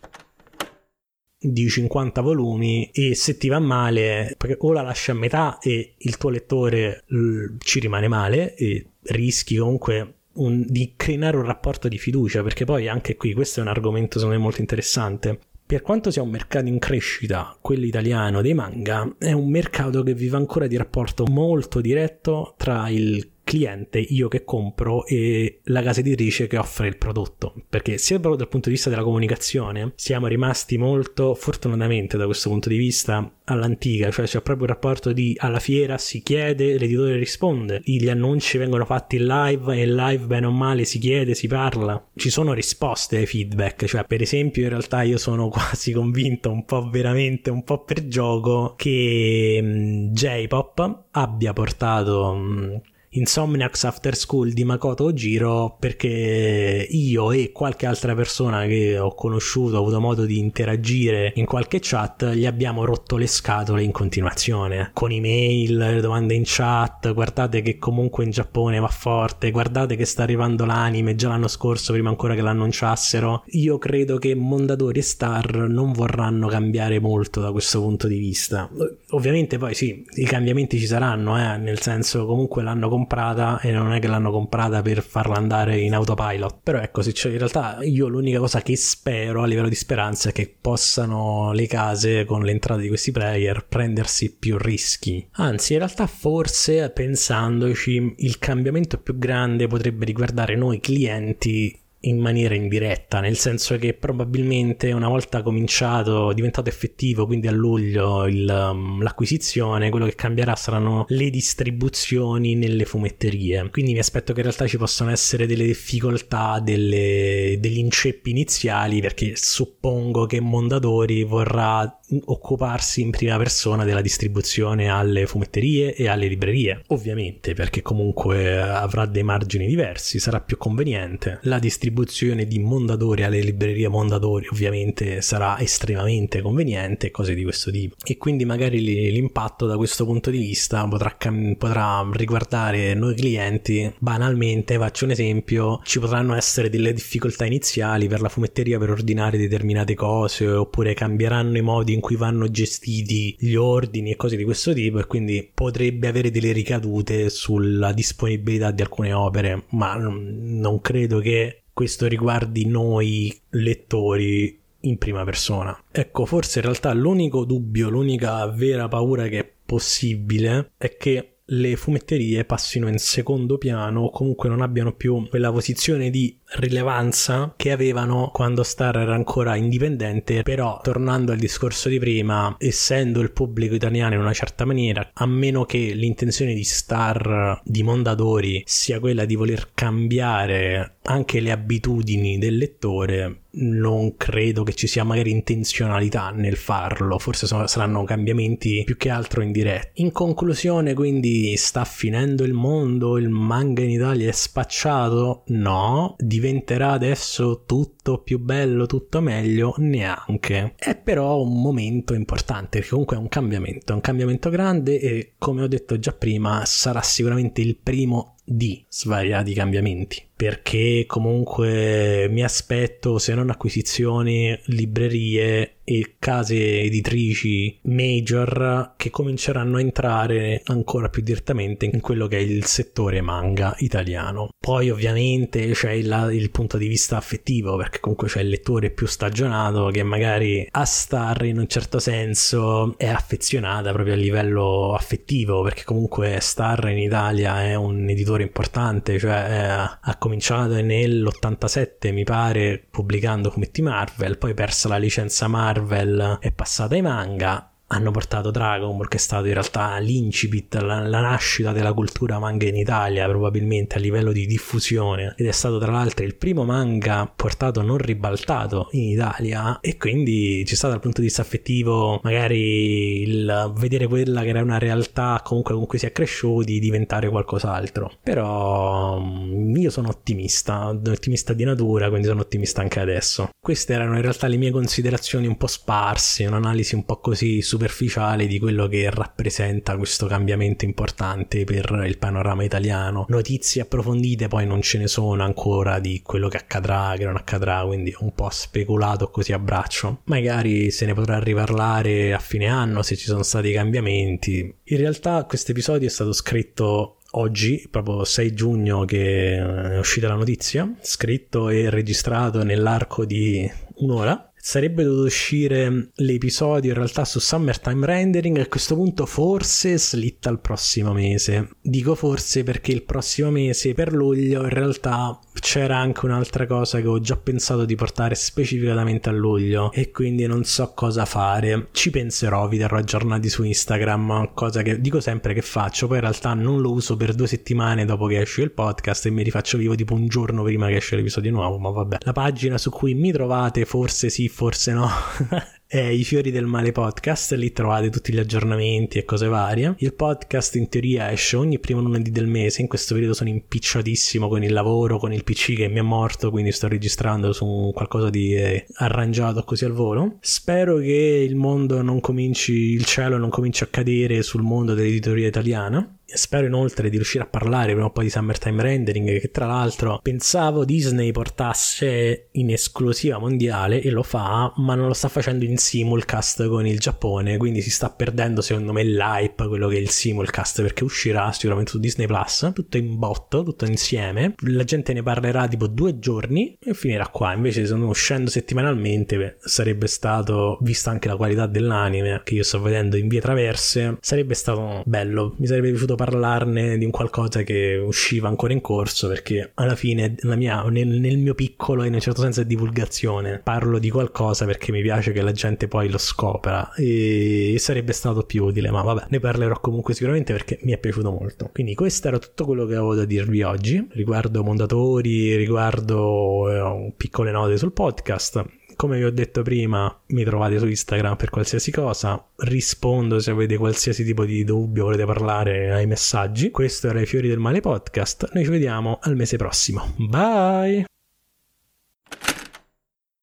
Di 1.38 1.68
50 1.68 2.22
volumi 2.22 2.90
e 2.92 3.14
se 3.14 3.36
ti 3.36 3.48
va 3.48 3.58
male 3.58 4.34
perché 4.38 4.56
o 4.58 4.72
la 4.72 4.82
lasci 4.82 5.10
a 5.10 5.14
metà 5.14 5.58
e 5.58 5.94
il 5.98 6.16
tuo 6.16 6.30
lettore 6.30 7.04
l- 7.08 7.56
ci 7.58 7.78
rimane 7.78 8.08
male 8.08 8.54
e 8.54 8.92
rischi 9.02 9.56
comunque 9.56 10.14
un, 10.36 10.64
di 10.66 10.94
creare 10.96 11.36
un 11.36 11.44
rapporto 11.44 11.88
di 11.88 11.98
fiducia 11.98 12.42
perché 12.42 12.64
poi 12.64 12.88
anche 12.88 13.16
qui 13.16 13.34
questo 13.34 13.60
è 13.60 13.62
un 13.62 13.68
argomento 13.68 14.18
secondo 14.18 14.36
me 14.36 14.42
molto 14.42 14.60
interessante 14.60 15.38
per 15.66 15.82
quanto 15.82 16.12
sia 16.12 16.22
un 16.22 16.30
mercato 16.30 16.68
in 16.68 16.78
crescita, 16.78 17.56
quello 17.60 17.86
italiano 17.86 18.40
dei 18.40 18.54
manga, 18.54 19.16
è 19.18 19.32
un 19.32 19.50
mercato 19.50 20.04
che 20.04 20.14
vive 20.14 20.36
ancora 20.36 20.68
di 20.68 20.76
rapporto 20.76 21.26
molto 21.26 21.80
diretto 21.80 22.54
tra 22.56 22.88
il 22.88 23.28
cliente, 23.46 24.00
io 24.00 24.26
che 24.26 24.42
compro 24.42 25.06
e 25.06 25.60
la 25.66 25.80
casa 25.80 26.00
editrice 26.00 26.48
che 26.48 26.58
offre 26.58 26.88
il 26.88 26.96
prodotto. 26.96 27.54
Perché 27.68 27.96
sia 27.96 28.18
proprio 28.18 28.38
dal 28.38 28.48
punto 28.48 28.68
di 28.68 28.74
vista 28.74 28.90
della 28.90 29.04
comunicazione 29.04 29.92
siamo 29.94 30.26
rimasti 30.26 30.76
molto 30.76 31.32
fortunatamente 31.36 32.16
da 32.16 32.24
questo 32.24 32.48
punto 32.48 32.68
di 32.68 32.76
vista 32.76 33.32
all'antica, 33.44 34.10
cioè 34.10 34.26
c'è 34.26 34.42
proprio 34.42 34.66
il 34.66 34.72
rapporto 34.72 35.12
di 35.12 35.36
alla 35.38 35.60
fiera 35.60 35.96
si 35.96 36.22
chiede, 36.22 36.76
l'editore 36.76 37.16
risponde, 37.16 37.80
gli 37.84 38.08
annunci 38.08 38.58
vengono 38.58 38.84
fatti 38.84 39.14
in 39.14 39.26
live 39.26 39.76
e 39.76 39.82
in 39.84 39.94
live 39.94 40.26
bene 40.26 40.46
o 40.46 40.50
male 40.50 40.84
si 40.84 40.98
chiede, 40.98 41.34
si 41.34 41.46
parla, 41.46 42.04
ci 42.16 42.30
sono 42.30 42.52
risposte 42.52 43.18
ai 43.18 43.26
feedback, 43.26 43.84
cioè 43.84 44.04
per 44.04 44.22
esempio 44.22 44.64
in 44.64 44.70
realtà 44.70 45.02
io 45.02 45.18
sono 45.18 45.46
quasi 45.50 45.92
convinto 45.92 46.50
un 46.50 46.64
po' 46.64 46.90
veramente, 46.90 47.50
un 47.50 47.62
po' 47.62 47.84
per 47.84 48.08
gioco 48.08 48.74
che 48.76 49.60
mm, 49.62 50.12
J-Pop 50.12 51.04
abbia 51.12 51.52
portato 51.52 52.34
mm, 52.34 52.74
Insomniacs 53.16 53.84
After 53.84 54.14
School 54.14 54.52
di 54.52 54.64
Makoto 54.64 55.04
Ojiro 55.04 55.76
perché 55.78 56.86
io 56.88 57.32
e 57.32 57.50
qualche 57.50 57.86
altra 57.86 58.14
persona 58.14 58.66
che 58.66 58.98
ho 58.98 59.14
conosciuto, 59.14 59.76
ho 59.76 59.80
avuto 59.80 60.00
modo 60.00 60.26
di 60.26 60.38
interagire 60.38 61.32
in 61.36 61.46
qualche 61.46 61.78
chat, 61.80 62.32
gli 62.32 62.44
abbiamo 62.44 62.84
rotto 62.84 63.16
le 63.16 63.26
scatole 63.26 63.82
in 63.82 63.90
continuazione 63.90 64.90
con 64.92 65.12
email, 65.12 66.00
domande 66.02 66.34
in 66.34 66.42
chat, 66.44 67.14
guardate 67.14 67.62
che 67.62 67.78
comunque 67.78 68.24
in 68.24 68.30
Giappone 68.30 68.78
va 68.78 68.88
forte, 68.88 69.50
guardate 69.50 69.96
che 69.96 70.04
sta 70.04 70.22
arrivando 70.22 70.66
l'anime 70.66 71.14
già 71.14 71.28
l'anno 71.28 71.48
scorso 71.48 71.94
prima 71.94 72.10
ancora 72.10 72.34
che 72.34 72.42
l'annunciassero. 72.42 73.44
Io 73.52 73.78
credo 73.78 74.18
che 74.18 74.34
Mondadori 74.34 74.98
e 74.98 75.02
Star 75.02 75.56
non 75.56 75.92
vorranno 75.92 76.48
cambiare 76.48 77.00
molto 77.00 77.40
da 77.40 77.50
questo 77.50 77.80
punto 77.80 78.08
di 78.08 78.18
vista. 78.18 78.68
Ovviamente 79.10 79.56
poi 79.56 79.74
sì, 79.74 80.04
i 80.16 80.24
cambiamenti 80.24 80.78
ci 80.78 80.86
saranno, 80.86 81.38
eh, 81.38 81.56
nel 81.56 81.80
senso 81.80 82.26
comunque 82.26 82.62
l'hanno 82.62 82.88
comprato 82.90 83.04
comprata 83.06 83.60
e 83.60 83.70
non 83.70 83.92
è 83.92 84.00
che 84.00 84.08
l'hanno 84.08 84.32
comprata 84.32 84.82
per 84.82 85.00
farla 85.00 85.36
andare 85.36 85.78
in 85.78 85.94
autopilot. 85.94 86.58
Però 86.62 86.78
ecco, 86.78 87.02
cioè, 87.02 87.32
in 87.32 87.38
realtà 87.38 87.78
io 87.82 88.08
l'unica 88.08 88.40
cosa 88.40 88.60
che 88.60 88.76
spero 88.76 89.42
a 89.42 89.46
livello 89.46 89.68
di 89.68 89.74
speranza 89.76 90.30
è 90.30 90.32
che 90.32 90.54
possano 90.60 91.52
le 91.52 91.66
case 91.68 92.24
con 92.24 92.42
l'entrata 92.42 92.80
di 92.80 92.88
questi 92.88 93.12
player 93.12 93.66
prendersi 93.66 94.36
più 94.36 94.58
rischi. 94.58 95.26
Anzi, 95.32 95.74
in 95.74 95.78
realtà 95.78 96.06
forse 96.06 96.90
pensandoci 96.90 98.14
il 98.18 98.38
cambiamento 98.38 98.98
più 98.98 99.16
grande 99.16 99.68
potrebbe 99.68 100.04
riguardare 100.04 100.56
noi 100.56 100.80
clienti 100.80 101.80
in 102.06 102.18
maniera 102.18 102.54
indiretta, 102.54 103.20
nel 103.20 103.36
senso 103.36 103.76
che 103.76 103.94
probabilmente 103.94 104.92
una 104.92 105.08
volta 105.08 105.42
cominciato, 105.42 106.32
diventato 106.32 106.68
effettivo, 106.68 107.26
quindi 107.26 107.48
a 107.48 107.52
luglio 107.52 108.26
il, 108.26 108.48
um, 108.48 109.02
l'acquisizione, 109.02 109.90
quello 109.90 110.06
che 110.06 110.14
cambierà 110.14 110.54
saranno 110.56 111.04
le 111.08 111.30
distribuzioni 111.30 112.54
nelle 112.54 112.84
fumetterie. 112.84 113.68
Quindi 113.70 113.92
mi 113.92 113.98
aspetto 113.98 114.32
che 114.32 114.40
in 114.40 114.46
realtà 114.46 114.66
ci 114.66 114.76
possano 114.76 115.10
essere 115.10 115.46
delle 115.46 115.64
difficoltà, 115.64 116.60
delle, 116.60 117.56
degli 117.58 117.78
inceppi 117.78 118.30
iniziali, 118.30 119.00
perché 119.00 119.32
suppongo 119.36 120.26
che 120.26 120.40
Mondadori 120.40 121.24
vorrà 121.24 122.00
occuparsi 122.26 123.00
in 123.00 123.10
prima 123.10 123.36
persona 123.36 123.84
della 123.84 124.00
distribuzione 124.00 124.88
alle 124.88 125.26
fumetterie 125.26 125.94
e 125.94 126.08
alle 126.08 126.28
librerie, 126.28 126.82
ovviamente 126.88 127.54
perché 127.54 127.82
comunque 127.82 128.60
avrà 128.60 129.06
dei 129.06 129.22
margini 129.22 129.66
diversi, 129.66 130.18
sarà 130.18 130.40
più 130.40 130.56
conveniente. 130.56 131.40
La 131.42 131.58
distribuzione 131.58 132.46
di 132.46 132.58
Mondadori 132.58 133.24
alle 133.24 133.40
librerie 133.40 133.88
Mondadori 133.88 134.46
ovviamente 134.50 135.20
sarà 135.20 135.58
estremamente 135.58 136.40
conveniente, 136.40 137.10
cose 137.10 137.34
di 137.34 137.42
questo 137.42 137.70
tipo. 137.70 137.96
E 138.04 138.16
quindi 138.16 138.44
magari 138.44 138.80
l'impatto 139.10 139.66
da 139.66 139.76
questo 139.76 140.04
punto 140.04 140.30
di 140.30 140.38
vista 140.38 140.86
potrà, 140.86 141.16
potrà 141.58 142.08
riguardare 142.12 142.94
noi 142.94 143.14
clienti. 143.14 143.92
Banalmente, 143.98 144.76
faccio 144.76 145.04
un 145.04 145.10
esempio, 145.10 145.80
ci 145.84 145.98
potranno 145.98 146.34
essere 146.34 146.70
delle 146.70 146.92
difficoltà 146.92 147.44
iniziali 147.44 148.06
per 148.08 148.20
la 148.20 148.28
fumetteria 148.28 148.78
per 148.78 148.90
ordinare 148.90 149.38
determinate 149.38 149.94
cose 149.94 150.46
oppure 150.46 150.94
cambieranno 150.94 151.56
i 151.56 151.62
modi 151.62 151.94
in 151.96 152.00
cui 152.00 152.16
vanno 152.16 152.48
gestiti 152.48 153.34
gli 153.38 153.54
ordini 153.54 154.12
e 154.12 154.16
cose 154.16 154.36
di 154.36 154.44
questo 154.44 154.72
tipo 154.72 154.98
e 154.98 155.06
quindi 155.06 155.50
potrebbe 155.52 156.06
avere 156.06 156.30
delle 156.30 156.52
ricadute 156.52 157.28
sulla 157.30 157.92
disponibilità 157.92 158.70
di 158.70 158.82
alcune 158.82 159.12
opere, 159.12 159.64
ma 159.70 159.96
non 159.96 160.80
credo 160.80 161.18
che 161.18 161.62
questo 161.72 162.06
riguardi 162.06 162.66
noi 162.66 163.36
lettori 163.50 164.58
in 164.80 164.98
prima 164.98 165.24
persona. 165.24 165.78
Ecco, 165.90 166.24
forse 166.24 166.60
in 166.60 166.66
realtà 166.66 166.92
l'unico 166.92 167.44
dubbio, 167.44 167.88
l'unica 167.88 168.46
vera 168.48 168.88
paura 168.88 169.26
che 169.28 169.38
è 169.40 169.50
possibile 169.66 170.72
è 170.76 170.96
che 170.96 171.30
le 171.50 171.76
fumetterie 171.76 172.44
passino 172.44 172.88
in 172.88 172.98
secondo 172.98 173.56
piano 173.56 174.02
o 174.02 174.10
comunque 174.10 174.48
non 174.48 174.62
abbiano 174.62 174.94
più 174.94 175.28
quella 175.28 175.52
posizione 175.52 176.10
di 176.10 176.36
rilevanza 176.54 177.52
che 177.56 177.72
avevano 177.72 178.30
quando 178.32 178.62
Star 178.62 178.96
era 178.98 179.14
ancora 179.14 179.56
indipendente, 179.56 180.42
però 180.42 180.80
tornando 180.82 181.32
al 181.32 181.38
discorso 181.38 181.88
di 181.88 181.98
prima, 181.98 182.54
essendo 182.58 183.20
il 183.20 183.32
pubblico 183.32 183.74
italiano 183.74 184.14
in 184.14 184.20
una 184.20 184.32
certa 184.32 184.64
maniera, 184.64 185.10
a 185.12 185.26
meno 185.26 185.64
che 185.64 185.92
l'intenzione 185.94 186.54
di 186.54 186.64
Star 186.64 187.60
di 187.64 187.82
Mondadori 187.82 188.62
sia 188.64 189.00
quella 189.00 189.24
di 189.24 189.34
voler 189.34 189.70
cambiare 189.74 190.96
anche 191.02 191.40
le 191.40 191.50
abitudini 191.52 192.38
del 192.38 192.56
lettore, 192.56 193.42
non 193.58 194.16
credo 194.16 194.62
che 194.64 194.74
ci 194.74 194.86
sia 194.86 195.04
magari 195.04 195.30
intenzionalità 195.30 196.30
nel 196.30 196.56
farlo, 196.56 197.18
forse 197.18 197.46
sono, 197.46 197.66
saranno 197.66 198.04
cambiamenti 198.04 198.82
più 198.84 198.96
che 198.96 199.08
altro 199.08 199.42
indiretti. 199.42 200.02
In 200.02 200.12
conclusione, 200.12 200.94
quindi 200.94 201.56
sta 201.56 201.84
finendo 201.84 202.44
il 202.44 202.52
mondo, 202.52 203.18
il 203.18 203.28
manga 203.28 203.82
in 203.82 203.90
Italia 203.90 204.28
è 204.28 204.32
spacciato? 204.32 205.44
No, 205.46 206.16
diventerà 206.36 206.92
adesso 206.92 207.62
tutto 207.64 208.18
più 208.18 208.38
bello, 208.38 208.84
tutto 208.84 209.20
meglio? 209.22 209.74
Neanche. 209.78 210.74
È 210.76 210.94
però 210.94 211.40
un 211.40 211.62
momento 211.62 212.12
importante, 212.12 212.78
perché 212.78 212.90
comunque 212.90 213.16
è 213.16 213.18
un 213.18 213.28
cambiamento, 213.28 213.92
è 213.92 213.94
un 213.94 214.02
cambiamento 214.02 214.50
grande 214.50 215.00
e 215.00 215.32
come 215.38 215.62
ho 215.62 215.66
detto 215.66 215.98
già 215.98 216.12
prima 216.12 216.62
sarà 216.66 217.00
sicuramente 217.00 217.62
il 217.62 217.76
primo 217.76 218.34
di 218.44 218.84
svariati 218.88 219.54
cambiamenti 219.54 220.24
perché 220.36 221.04
comunque 221.06 222.28
mi 222.28 222.44
aspetto 222.44 223.18
se 223.18 223.34
non 223.34 223.48
acquisizioni 223.48 224.58
librerie 224.66 225.76
e 225.88 226.16
case 226.18 226.80
editrici 226.80 227.78
major 227.82 228.94
che 228.96 229.08
cominceranno 229.10 229.76
a 229.76 229.80
entrare 229.80 230.60
ancora 230.64 231.08
più 231.08 231.22
direttamente 231.22 231.86
in 231.86 232.00
quello 232.00 232.26
che 232.26 232.38
è 232.38 232.40
il 232.40 232.64
settore 232.64 233.20
manga 233.20 233.72
italiano. 233.78 234.48
Poi 234.58 234.90
ovviamente 234.90 235.70
c'è 235.70 235.92
il, 235.92 236.30
il 236.32 236.50
punto 236.50 236.76
di 236.76 236.88
vista 236.88 237.16
affettivo 237.16 237.76
perché 237.76 238.00
comunque 238.00 238.26
c'è 238.26 238.40
il 238.40 238.48
lettore 238.48 238.90
più 238.90 239.06
stagionato 239.06 239.86
che 239.90 240.02
magari 240.02 240.66
a 240.68 240.84
Star 240.84 241.44
in 241.44 241.58
un 241.58 241.68
certo 241.68 242.00
senso 242.00 242.98
è 242.98 243.06
affezionata 243.06 243.92
proprio 243.92 244.14
a 244.14 244.16
livello 244.16 244.92
affettivo 244.92 245.62
perché 245.62 245.84
comunque 245.84 246.38
Star 246.40 246.88
in 246.88 246.98
Italia 246.98 247.62
è 247.62 247.76
un 247.76 248.08
editore 248.08 248.42
importante, 248.42 249.20
cioè 249.20 249.46
è, 249.46 249.66
ha 250.00 250.16
cominciato 250.26 250.80
nell'87 250.80 252.12
mi 252.12 252.24
pare 252.24 252.84
pubblicando 252.90 253.50
fumetti 253.50 253.80
Marvel, 253.80 254.38
poi 254.38 254.54
persa 254.54 254.88
la 254.88 254.96
licenza 254.96 255.46
Marvel 255.46 256.38
è 256.40 256.50
passata 256.52 256.94
ai 256.94 257.02
manga 257.02 257.70
hanno 257.88 258.10
portato 258.10 258.50
Dragon 258.50 258.96
Ball 258.96 259.06
che 259.06 259.16
è 259.16 259.20
stato 259.20 259.46
in 259.46 259.52
realtà 259.52 259.96
l'incipit, 259.98 260.74
la, 260.80 261.06
la, 261.06 261.20
nascita 261.20 261.72
della 261.72 261.92
cultura 261.92 262.38
manga 262.38 262.66
in 262.66 262.76
Italia 262.76 263.28
probabilmente 263.28 263.96
a 263.96 264.00
livello 264.00 264.32
di 264.32 264.46
diffusione. 264.46 265.34
Ed 265.36 265.46
è 265.46 265.52
stato 265.52 265.78
tra 265.78 265.92
l'altro 265.92 266.24
il 266.24 266.34
primo 266.34 266.64
manga 266.64 267.30
portato 267.34 267.82
non 267.82 267.98
ribaltato 267.98 268.88
in 268.92 269.10
Italia. 269.10 269.78
E 269.80 269.96
quindi 269.96 270.62
c'è 270.64 270.74
stato 270.74 270.94
dal 270.94 271.02
punto 271.02 271.20
di 271.20 271.26
vista 271.26 271.42
affettivo 271.42 272.20
magari 272.22 273.22
il 273.22 273.72
vedere 273.76 274.06
quella 274.08 274.42
che 274.42 274.48
era 274.48 274.62
una 274.62 274.78
realtà 274.78 275.40
comunque 275.44 275.74
con 275.74 275.86
cui 275.86 275.98
si 275.98 276.06
è 276.06 276.12
cresciuti 276.12 276.80
diventare 276.80 277.28
qualcos'altro. 277.28 278.12
Però 278.22 279.20
mm, 279.20 279.76
io 279.76 279.90
sono 279.90 280.08
ottimista 280.08 280.88
ottimista 280.88 281.52
di 281.52 281.64
natura 281.64 282.08
quindi 282.08 282.26
sono 282.26 282.40
ottimista 282.40 282.80
anche 282.80 282.98
adesso. 282.98 283.50
Queste 283.60 283.92
erano 283.92 284.16
in 284.16 284.22
realtà 284.22 284.48
le 284.48 284.56
mie 284.56 284.70
considerazioni 284.70 285.46
un 285.46 285.56
po' 285.56 285.68
sparse 285.68 286.46
un'analisi 286.46 286.94
un 286.94 287.04
po' 287.04 287.18
così 287.18 287.62
su 287.62 287.75
superficiale 287.76 288.46
di 288.46 288.58
quello 288.58 288.88
che 288.88 289.10
rappresenta 289.10 289.96
questo 289.96 290.26
cambiamento 290.26 290.86
importante 290.86 291.64
per 291.64 292.02
il 292.06 292.16
panorama 292.16 292.64
italiano. 292.64 293.26
Notizie 293.28 293.82
approfondite 293.82 294.48
poi 294.48 294.66
non 294.66 294.80
ce 294.80 294.98
ne 294.98 295.06
sono 295.06 295.44
ancora 295.44 295.98
di 295.98 296.22
quello 296.22 296.48
che 296.48 296.56
accadrà, 296.56 297.14
che 297.16 297.24
non 297.24 297.36
accadrà, 297.36 297.84
quindi 297.84 298.14
un 298.20 298.32
po' 298.32 298.48
speculato 298.50 299.30
così 299.30 299.52
a 299.52 299.58
braccio. 299.58 300.22
Magari 300.24 300.90
se 300.90 301.04
ne 301.04 301.12
potrà 301.12 301.38
riparlare 301.38 302.32
a 302.32 302.38
fine 302.38 302.66
anno 302.66 303.02
se 303.02 303.16
ci 303.16 303.26
sono 303.26 303.42
stati 303.42 303.70
cambiamenti. 303.72 304.74
In 304.84 304.96
realtà 304.96 305.44
questo 305.44 305.72
episodio 305.72 306.08
è 306.08 306.10
stato 306.10 306.32
scritto 306.32 307.18
oggi, 307.32 307.86
proprio 307.90 308.24
6 308.24 308.54
giugno 308.54 309.04
che 309.04 309.56
è 309.56 309.98
uscita 309.98 310.28
la 310.28 310.34
notizia, 310.34 310.90
scritto 311.00 311.68
e 311.68 311.90
registrato 311.90 312.64
nell'arco 312.64 313.26
di 313.26 313.70
un'ora 313.96 314.50
sarebbe 314.66 315.04
dovuto 315.04 315.26
uscire 315.26 316.08
l'episodio 316.12 316.90
in 316.90 316.96
realtà 316.96 317.24
su 317.24 317.38
Summertime 317.38 318.04
Rendering. 318.04 318.58
A 318.58 318.66
questo 318.66 318.96
punto 318.96 319.24
forse 319.24 319.96
slitta 319.96 320.48
al 320.48 320.60
prossimo 320.60 321.12
mese. 321.12 321.68
Dico 321.80 322.16
forse 322.16 322.64
perché 322.64 322.90
il 322.90 323.04
prossimo 323.04 323.52
mese 323.52 323.94
per 323.94 324.12
luglio 324.12 324.62
in 324.62 324.70
realtà 324.70 325.38
c'era 325.60 325.98
anche 325.98 326.24
un'altra 326.24 326.66
cosa 326.66 327.00
che 327.00 327.06
ho 327.06 327.20
già 327.20 327.36
pensato 327.36 327.84
di 327.84 327.94
portare 327.94 328.34
specificatamente 328.34 329.28
a 329.28 329.32
luglio 329.32 329.92
e 329.92 330.10
quindi 330.10 330.46
non 330.46 330.64
so 330.64 330.92
cosa 330.94 331.24
fare. 331.26 331.86
Ci 331.92 332.10
penserò, 332.10 332.66
vi 332.66 332.78
darò 332.78 332.96
aggiornati 332.96 333.48
su 333.48 333.62
Instagram, 333.62 334.50
cosa 334.52 334.82
che 334.82 335.00
dico 335.00 335.20
sempre 335.20 335.54
che 335.54 335.62
faccio, 335.62 336.08
poi 336.08 336.16
in 336.16 336.22
realtà 336.22 336.54
non 336.54 336.80
lo 336.80 336.90
uso 336.90 337.16
per 337.16 337.34
due 337.34 337.46
settimane 337.46 338.04
dopo 338.04 338.26
che 338.26 338.40
esce 338.40 338.62
il 338.62 338.72
podcast 338.72 339.26
e 339.26 339.30
mi 339.30 339.44
rifaccio 339.44 339.78
vivo 339.78 339.94
tipo 339.94 340.14
un 340.14 340.26
giorno 340.26 340.64
prima 340.64 340.88
che 340.88 340.96
esce 340.96 341.14
l'episodio 341.14 341.52
nuovo, 341.52 341.78
ma 341.78 341.90
vabbè. 341.90 342.16
La 342.22 342.32
pagina 342.32 342.78
su 342.78 342.90
cui 342.90 343.14
mi 343.14 343.30
trovate 343.30 343.84
forse 343.84 344.28
sì, 344.28 344.48
forse 344.56 344.94
no. 344.94 345.06
è 345.86 345.98
I 345.98 346.24
Fiori 346.24 346.50
del 346.50 346.64
Male 346.64 346.90
Podcast, 346.90 347.52
lì 347.52 347.72
trovate 347.72 348.08
tutti 348.08 348.32
gli 348.32 348.38
aggiornamenti 348.38 349.18
e 349.18 349.26
cose 349.26 349.48
varie. 349.48 349.94
Il 349.98 350.14
podcast 350.14 350.76
in 350.76 350.88
teoria 350.88 351.30
esce 351.30 351.56
ogni 351.56 351.78
primo 351.78 352.00
lunedì 352.00 352.30
del 352.30 352.46
mese, 352.46 352.80
in 352.80 352.88
questo 352.88 353.12
periodo 353.12 353.34
sono 353.34 353.50
impicciatissimo 353.50 354.48
con 354.48 354.62
il 354.62 354.72
lavoro, 354.72 355.18
con 355.18 355.30
il 355.30 355.44
PC 355.44 355.74
che 355.74 355.88
mi 355.88 355.98
è 355.98 356.02
morto, 356.02 356.50
quindi 356.50 356.72
sto 356.72 356.88
registrando 356.88 357.52
su 357.52 357.92
qualcosa 357.94 358.30
di 358.30 358.54
eh, 358.54 358.86
arrangiato 358.94 359.62
così 359.62 359.84
al 359.84 359.92
volo. 359.92 360.38
Spero 360.40 360.96
che 360.96 361.44
il 361.46 361.54
mondo 361.54 362.00
non 362.00 362.20
cominci, 362.20 362.72
il 362.72 363.04
cielo 363.04 363.36
non 363.36 363.50
cominci 363.50 363.84
a 363.84 363.88
cadere 363.88 364.42
sul 364.42 364.62
mondo 364.62 364.94
dell'editoria 364.94 365.48
italiana 365.48 366.15
Spero 366.28 366.66
inoltre 366.66 367.08
di 367.08 367.16
riuscire 367.16 367.44
a 367.44 367.46
parlare 367.46 367.92
prima 367.92 368.06
o 368.06 368.10
poi 368.10 368.24
di 368.24 368.30
Summertime 368.30 368.82
Rendering, 368.82 369.40
che 369.40 369.50
tra 369.52 369.66
l'altro 369.66 370.18
pensavo 370.20 370.84
Disney 370.84 371.30
portasse 371.30 372.48
in 372.52 372.70
esclusiva 372.72 373.38
mondiale 373.38 374.00
e 374.00 374.10
lo 374.10 374.24
fa, 374.24 374.72
ma 374.76 374.96
non 374.96 375.06
lo 375.06 375.14
sta 375.14 375.28
facendo 375.28 375.64
in 375.64 375.76
simulcast 375.76 376.66
con 376.66 376.84
il 376.84 376.98
Giappone, 376.98 377.56
quindi 377.58 377.80
si 377.80 377.90
sta 377.90 378.10
perdendo 378.10 378.60
secondo 378.60 378.92
me 378.92 379.04
l'hype, 379.04 379.68
quello 379.68 379.86
che 379.86 379.96
è 379.96 380.00
il 380.00 380.10
simulcast, 380.10 380.82
perché 380.82 381.04
uscirà 381.04 381.52
sicuramente 381.52 381.92
su 381.92 382.00
Disney 382.00 382.26
Plus, 382.26 382.72
tutto 382.74 382.96
in 382.96 383.18
botto, 383.18 383.62
tutto 383.62 383.84
insieme. 383.84 384.54
La 384.64 384.84
gente 384.84 385.12
ne 385.12 385.22
parlerà 385.22 385.68
tipo 385.68 385.86
due 385.86 386.18
giorni 386.18 386.76
e 386.80 386.92
finirà 386.92 387.28
qua. 387.28 387.52
Invece, 387.52 387.86
se 387.86 387.94
non 387.94 388.08
uscendo 388.08 388.50
settimanalmente, 388.50 389.36
beh, 389.36 389.56
sarebbe 389.60 390.08
stato, 390.08 390.78
vista 390.82 391.10
anche 391.10 391.28
la 391.28 391.36
qualità 391.36 391.66
dell'anime 391.66 392.40
che 392.42 392.54
io 392.54 392.64
sto 392.64 392.80
vedendo 392.82 393.16
in 393.16 393.28
vie 393.28 393.40
traverse, 393.40 394.18
sarebbe 394.20 394.54
stato 394.54 395.02
bello. 395.06 395.54
Mi 395.58 395.66
sarebbe 395.68 395.90
piaciuto 395.90 396.14
parlarne 396.16 396.98
di 396.98 397.04
un 397.04 397.12
qualcosa 397.12 397.62
che 397.62 397.96
usciva 397.96 398.48
ancora 398.48 398.72
in 398.72 398.80
corso 398.80 399.28
perché 399.28 399.70
alla 399.74 399.94
fine 399.94 400.34
mia, 400.42 400.82
nel, 400.82 401.06
nel, 401.06 401.38
mio 401.38 401.54
piccolo 401.54 402.02
e 402.02 402.08
in 402.08 402.14
un 402.14 402.20
certo 402.20 402.40
senso 402.40 402.62
è 402.62 402.64
divulgazione. 402.64 403.60
Parlo 403.62 404.00
di 404.00 404.10
qualcosa 404.10 404.64
perché 404.64 404.90
mi 404.90 405.02
piace 405.02 405.30
che 405.32 405.42
la 405.42 405.52
gente 405.52 405.86
poi 405.86 406.08
lo 406.08 406.18
scopra. 406.18 406.92
E 406.94 407.76
sarebbe 407.78 408.12
stato 408.12 408.42
più 408.42 408.64
utile 408.64 408.90
ma 408.90 409.02
vabbè 409.02 409.26
ne 409.28 409.38
parlerò 409.38 409.78
comunque 409.80 410.14
sicuramente 410.14 410.52
perché 410.52 410.78
mi 410.82 410.92
è 410.92 410.98
piaciuto 410.98 411.30
molto. 411.30 411.70
Quindi 411.72 411.94
questo 411.94 412.26
era 412.28 412.38
tutto 412.38 412.64
quello 412.64 412.86
che 412.86 412.94
avevo 412.94 413.14
da 413.14 413.24
dirvi 413.24 413.62
oggi. 413.62 414.04
Riguardo 414.10 414.64
Mondatori 414.64 415.54
riguardo 415.56 417.04
eh, 417.06 417.12
piccole 417.16 417.52
note 417.52 417.76
sul 417.76 417.92
podcast 417.92 418.64
come 418.96 419.18
vi 419.18 419.24
ho 419.24 419.30
detto 419.30 419.62
prima, 419.62 420.14
mi 420.28 420.44
trovate 420.44 420.78
su 420.78 420.86
Instagram 420.86 421.36
per 421.36 421.50
qualsiasi 421.50 421.90
cosa. 421.90 422.42
Rispondo 422.56 423.38
se 423.38 423.50
avete 423.50 423.76
qualsiasi 423.76 424.24
tipo 424.24 424.44
di 424.44 424.64
dubbio, 424.64 425.04
volete 425.04 425.24
parlare 425.24 425.92
ai 425.92 426.06
messaggi. 426.06 426.70
Questo 426.70 427.08
era 427.08 427.20
i 427.20 427.26
Fiori 427.26 427.48
del 427.48 427.58
Male 427.58 427.80
Podcast. 427.80 428.50
Noi 428.52 428.64
ci 428.64 428.70
vediamo 428.70 429.18
al 429.22 429.36
mese 429.36 429.56
prossimo. 429.56 430.14
Bye! 430.16 431.15